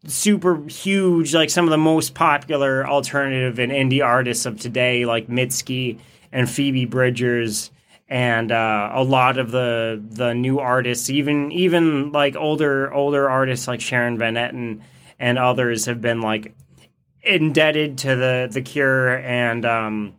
super 0.08 0.64
huge, 0.68 1.36
like 1.36 1.50
some 1.50 1.66
of 1.66 1.72
the 1.72 1.78
most 1.78 2.14
popular 2.14 2.88
alternative 2.88 3.60
and 3.60 3.72
indie 3.72 4.04
artists 4.04 4.46
of 4.46 4.60
today, 4.60 5.06
like 5.06 5.28
Mitski 5.28 6.00
and 6.32 6.50
Phoebe 6.50 6.86
Bridgers, 6.86 7.72
and 8.10 8.52
uh, 8.52 8.90
a 8.94 9.04
lot 9.04 9.38
of 9.38 9.52
the 9.52 10.02
the 10.10 10.34
new 10.34 10.60
artists, 10.60 11.10
even 11.10 11.52
even 11.52 12.12
like 12.12 12.36
older 12.36 12.92
older 12.94 13.30
artists 13.30 13.68
like 13.68 13.82
Sharon 13.82 14.18
Van 14.18 14.36
Etten 14.36 14.82
and 15.20 15.38
others 15.38 15.86
have 15.86 16.02
been 16.02 16.22
like 16.22 16.56
indebted 17.22 17.98
to 18.00 18.16
the 18.16 18.50
the 18.52 18.62
Cure 18.62 19.18
and 19.18 19.66
um, 19.66 20.16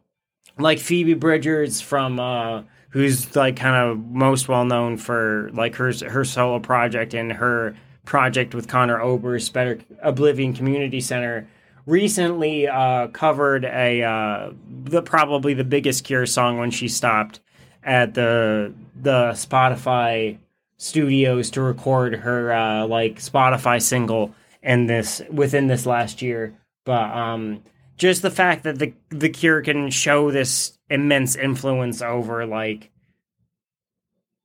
like 0.59 0.79
Phoebe 0.79 1.14
Bridgers 1.14 1.81
from 1.81 2.20
uh, 2.20 2.62
who's 2.90 3.35
like 3.35 3.57
kind 3.57 3.77
of 3.77 3.98
most 3.98 4.48
well 4.48 4.64
known 4.64 4.96
for 4.96 5.51
like 5.53 5.77
her 5.77 5.92
her 6.09 6.24
solo 6.24 6.59
project 6.59 7.14
and 7.14 7.33
her 7.33 7.74
project 8.09 8.55
with 8.55 8.66
Conor 8.66 9.01
Oberst, 9.01 9.53
Better 9.53 9.79
Oblivion 10.03 10.55
Community 10.55 11.01
Center. 11.01 11.47
Recently, 11.85 12.66
uh, 12.66 13.09
covered 13.09 13.64
a 13.66 14.03
uh, 14.03 14.53
the 14.85 15.03
probably 15.03 15.55
the 15.55 15.64
biggest 15.64 16.05
Cure 16.05 16.27
song 16.27 16.59
when 16.59 16.71
she 16.71 16.88
stopped 16.88 17.40
at 17.85 18.14
the 18.14 18.73
the 19.01 19.33
Spotify 19.33 20.38
studios 20.79 21.51
to 21.51 21.61
record 21.61 22.14
her 22.16 22.53
uh, 22.53 22.87
like 22.87 23.16
Spotify 23.16 23.81
single 23.81 24.35
in 24.62 24.87
this 24.87 25.23
within 25.31 25.66
this 25.66 25.87
last 25.87 26.23
year. 26.23 26.55
But 26.85 27.11
um, 27.14 27.62
just 27.99 28.23
the 28.23 28.31
fact 28.31 28.64
that 28.64 28.79
the 28.79 28.94
the 29.11 29.29
Cure 29.29 29.61
can 29.61 29.90
show 29.90 30.31
this 30.31 30.79
immense 30.90 31.37
influence 31.37 32.01
over 32.01 32.47
like 32.47 32.90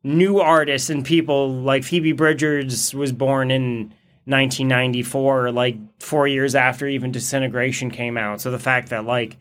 new 0.03 0.39
artists 0.39 0.89
and 0.89 1.05
people 1.05 1.49
like 1.49 1.83
Phoebe 1.83 2.11
Bridgers 2.11 2.93
was 2.93 3.11
born 3.11 3.51
in 3.51 3.93
1994, 4.25 5.51
like 5.51 5.77
four 5.99 6.27
years 6.27 6.55
after 6.55 6.87
even 6.87 7.11
Disintegration 7.11 7.91
came 7.91 8.17
out. 8.17 8.41
So 8.41 8.51
the 8.51 8.59
fact 8.59 8.89
that 8.89 9.05
like 9.05 9.37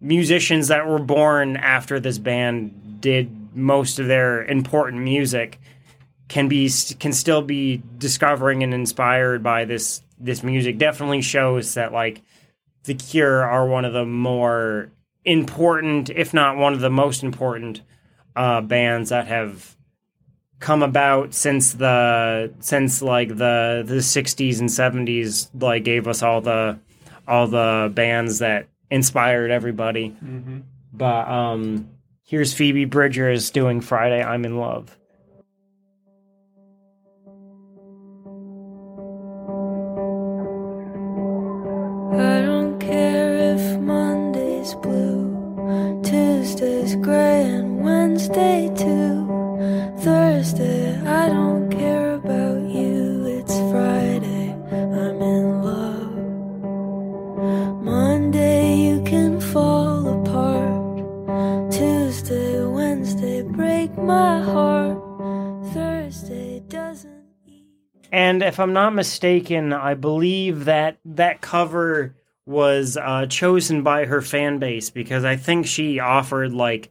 musicians 0.00 0.68
that 0.68 0.86
were 0.86 0.98
born 0.98 1.56
after 1.56 2.00
this 2.00 2.18
band 2.18 3.00
did 3.00 3.56
most 3.56 3.98
of 3.98 4.06
their 4.06 4.44
important 4.44 5.02
music 5.02 5.60
can 6.28 6.48
be 6.48 6.70
can 6.98 7.12
still 7.12 7.42
be 7.42 7.82
discovering 7.98 8.62
and 8.62 8.74
inspired 8.74 9.42
by 9.42 9.64
this 9.64 10.02
this 10.18 10.42
music 10.42 10.78
definitely 10.78 11.22
shows 11.22 11.74
that 11.74 11.92
like 11.92 12.22
the 12.84 12.94
Cure 12.94 13.42
are 13.44 13.66
one 13.66 13.84
of 13.84 13.92
the 13.92 14.04
more 14.04 14.90
important, 15.24 16.10
if 16.10 16.34
not 16.34 16.56
one 16.56 16.72
of 16.72 16.80
the 16.80 16.90
most 16.90 17.22
important, 17.22 17.80
uh, 18.36 18.60
bands 18.60 19.10
that 19.10 19.26
have 19.26 19.74
come 20.60 20.82
about 20.82 21.34
since 21.34 21.72
the 21.74 22.52
since 22.60 23.02
like 23.02 23.28
the 23.28 23.82
the 23.86 23.96
60s 23.96 24.60
and 24.60 24.68
70s 24.68 25.48
like 25.60 25.84
gave 25.84 26.06
us 26.08 26.22
all 26.22 26.40
the 26.40 26.78
all 27.28 27.46
the 27.46 27.90
bands 27.94 28.38
that 28.38 28.68
inspired 28.90 29.50
everybody. 29.50 30.16
But 30.92 31.28
um 31.28 31.88
here's 32.22 32.54
phoebe 32.54 32.86
bridgers 32.86 33.50
doing 33.50 33.80
friday 33.82 34.22
i'm 34.22 34.44
in 34.46 34.56
love. 34.58 34.96
I 42.16 42.42
don't 42.42 42.78
care 42.78 43.54
if 43.54 43.78
Monday's 43.80 44.74
blue, 44.76 46.00
Tuesday's 46.02 46.94
gray, 46.96 47.44
and 47.44 47.82
Wednesday 47.84 48.70
too. 48.76 49.23
Thursday, 50.04 51.00
I 51.00 51.28
don't 51.30 51.70
care 51.70 52.16
about 52.16 52.60
you. 52.60 53.24
It's 53.24 53.54
Friday, 53.72 54.52
I'm 54.70 55.22
in 55.22 55.62
love. 55.62 56.14
Monday, 57.82 58.80
you 58.80 59.02
can 59.04 59.40
fall 59.40 60.20
apart. 60.20 61.72
Tuesday, 61.72 62.62
Wednesday, 62.66 63.40
break 63.44 63.96
my 63.96 64.42
heart. 64.42 64.98
Thursday 65.72 66.60
doesn't. 66.68 67.24
And 68.12 68.42
if 68.42 68.60
I'm 68.60 68.74
not 68.74 68.94
mistaken, 68.94 69.72
I 69.72 69.94
believe 69.94 70.66
that 70.66 70.98
that 71.06 71.40
cover 71.40 72.14
was 72.44 72.98
uh, 72.98 73.24
chosen 73.24 73.82
by 73.82 74.04
her 74.04 74.20
fan 74.20 74.58
base 74.58 74.90
because 74.90 75.24
I 75.24 75.36
think 75.36 75.66
she 75.66 75.98
offered 75.98 76.52
like 76.52 76.90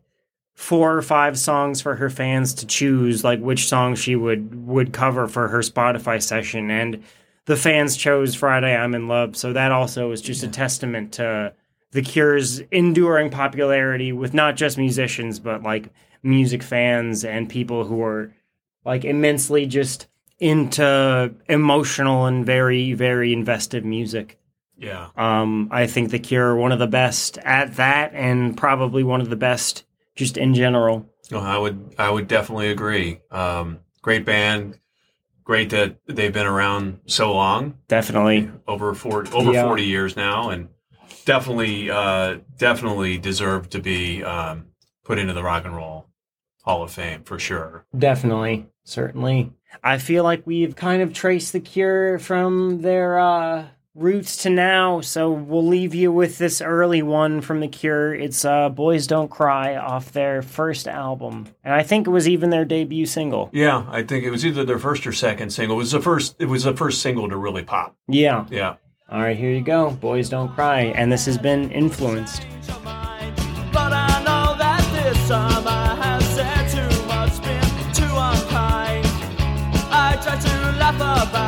four 0.53 0.95
or 0.95 1.01
five 1.01 1.37
songs 1.37 1.81
for 1.81 1.95
her 1.95 2.09
fans 2.09 2.53
to 2.55 2.65
choose, 2.65 3.23
like 3.23 3.39
which 3.39 3.67
song 3.67 3.95
she 3.95 4.15
would 4.15 4.67
would 4.67 4.93
cover 4.93 5.27
for 5.27 5.47
her 5.47 5.59
Spotify 5.59 6.21
session, 6.21 6.69
and 6.69 7.03
the 7.45 7.55
fans 7.55 7.97
chose 7.97 8.35
"Friday 8.35 8.75
I'm 8.75 8.95
in 8.95 9.07
Love." 9.07 9.35
So 9.35 9.53
that 9.53 9.71
also 9.71 10.11
is 10.11 10.21
just 10.21 10.43
a 10.43 10.47
testament 10.47 11.13
to 11.13 11.53
the 11.91 12.01
Cure's 12.01 12.59
enduring 12.71 13.29
popularity 13.29 14.11
with 14.11 14.33
not 14.33 14.55
just 14.55 14.77
musicians 14.77 15.39
but 15.39 15.61
like 15.63 15.89
music 16.23 16.63
fans 16.63 17.23
and 17.23 17.49
people 17.49 17.85
who 17.85 18.01
are 18.01 18.33
like 18.85 19.05
immensely 19.05 19.65
just 19.65 20.07
into 20.39 21.33
emotional 21.47 22.25
and 22.25 22.45
very 22.45 22.93
very 22.93 23.33
invested 23.33 23.85
music. 23.85 24.39
Yeah. 24.77 25.09
Um, 25.15 25.69
I 25.71 25.87
think 25.87 26.09
the 26.09 26.19
Cure 26.19 26.49
are 26.49 26.55
one 26.55 26.71
of 26.71 26.79
the 26.79 26.87
best 26.87 27.37
at 27.39 27.75
that, 27.75 28.13
and 28.13 28.57
probably 28.57 29.03
one 29.03 29.21
of 29.21 29.29
the 29.29 29.35
best 29.35 29.83
just 30.15 30.37
in 30.37 30.53
general. 30.53 31.09
No, 31.31 31.39
I 31.39 31.57
would 31.57 31.95
I 31.97 32.09
would 32.09 32.27
definitely 32.27 32.69
agree. 32.69 33.19
Um, 33.31 33.79
great 34.01 34.25
band. 34.25 34.79
Great 35.45 35.71
that 35.71 35.97
they've 36.07 36.31
been 36.31 36.45
around 36.45 36.99
so 37.05 37.33
long, 37.33 37.77
Definitely, 37.89 38.49
over 38.65 38.93
40, 38.93 39.33
over 39.33 39.51
Yeah. 39.51 39.63
40 39.67 39.83
years 39.83 40.15
now, 40.15 40.49
and 40.49 40.69
definitely 41.25 41.91
uh, 41.91 42.37
definitely 42.57 43.17
deserve 43.17 43.69
to 43.71 43.79
be 43.79 44.23
um, 44.23 44.67
put 45.03 45.19
into 45.19 45.33
the 45.33 45.43
Rock 45.43 45.65
and 45.65 45.75
Roll 45.75 46.07
Hall 46.63 46.81
of 46.81 46.91
Fame 46.91 47.23
for 47.23 47.39
sure. 47.39 47.85
definitely, 47.97 48.67
certainly. 48.85 49.51
I 49.83 49.97
feel 49.97 50.23
like 50.23 50.47
we've 50.47 50.77
kind 50.77 51.01
of 51.01 51.11
traced 51.13 51.51
the 51.51 51.59
Cure 51.59 52.19
from 52.19 52.81
their 52.81 53.19
uh, 53.19 53.65
roots 53.95 54.37
to 54.37 54.49
now, 54.49 55.01
so 55.01 55.31
we'll 55.31 55.65
leave 55.65 55.93
you 55.93 56.11
with 56.11 56.37
this 56.37 56.61
early 56.61 57.01
one 57.01 57.41
from 57.41 57.59
the 57.59 57.67
Cure. 57.67 58.13
It's 58.13 58.43
uh, 58.45 58.69
"Boys 58.69 59.07
Don't 59.07 59.29
Cry" 59.29 59.75
off 59.75 60.11
their 60.11 60.41
first 60.41 60.87
album, 60.87 61.47
and 61.63 61.73
I 61.73 61.83
think 61.83 62.07
it 62.07 62.11
was 62.11 62.27
even 62.27 62.49
their 62.49 62.65
debut 62.65 63.05
single. 63.05 63.49
Yeah, 63.53 63.85
I 63.89 64.03
think 64.03 64.23
it 64.25 64.31
was 64.31 64.45
either 64.45 64.63
their 64.65 64.79
first 64.79 65.05
or 65.05 65.13
second 65.13 65.51
single. 65.51 65.77
It 65.77 65.79
was 65.79 65.91
the 65.91 66.01
first. 66.01 66.35
It 66.39 66.45
was 66.45 66.63
the 66.63 66.75
first 66.75 67.01
single 67.01 67.29
to 67.29 67.37
really 67.37 67.63
pop. 67.63 67.95
Yeah. 68.07 68.45
Yeah. 68.49 68.75
All 69.09 69.21
right, 69.21 69.37
here 69.37 69.51
you 69.51 69.61
go. 69.61 69.91
Boys 69.91 70.29
Don't 70.29 70.53
Cry, 70.53 70.93
and 70.95 71.11
this 71.11 71.25
has 71.25 71.37
been 71.37 71.71
influenced. 71.71 72.45
your 81.23 81.42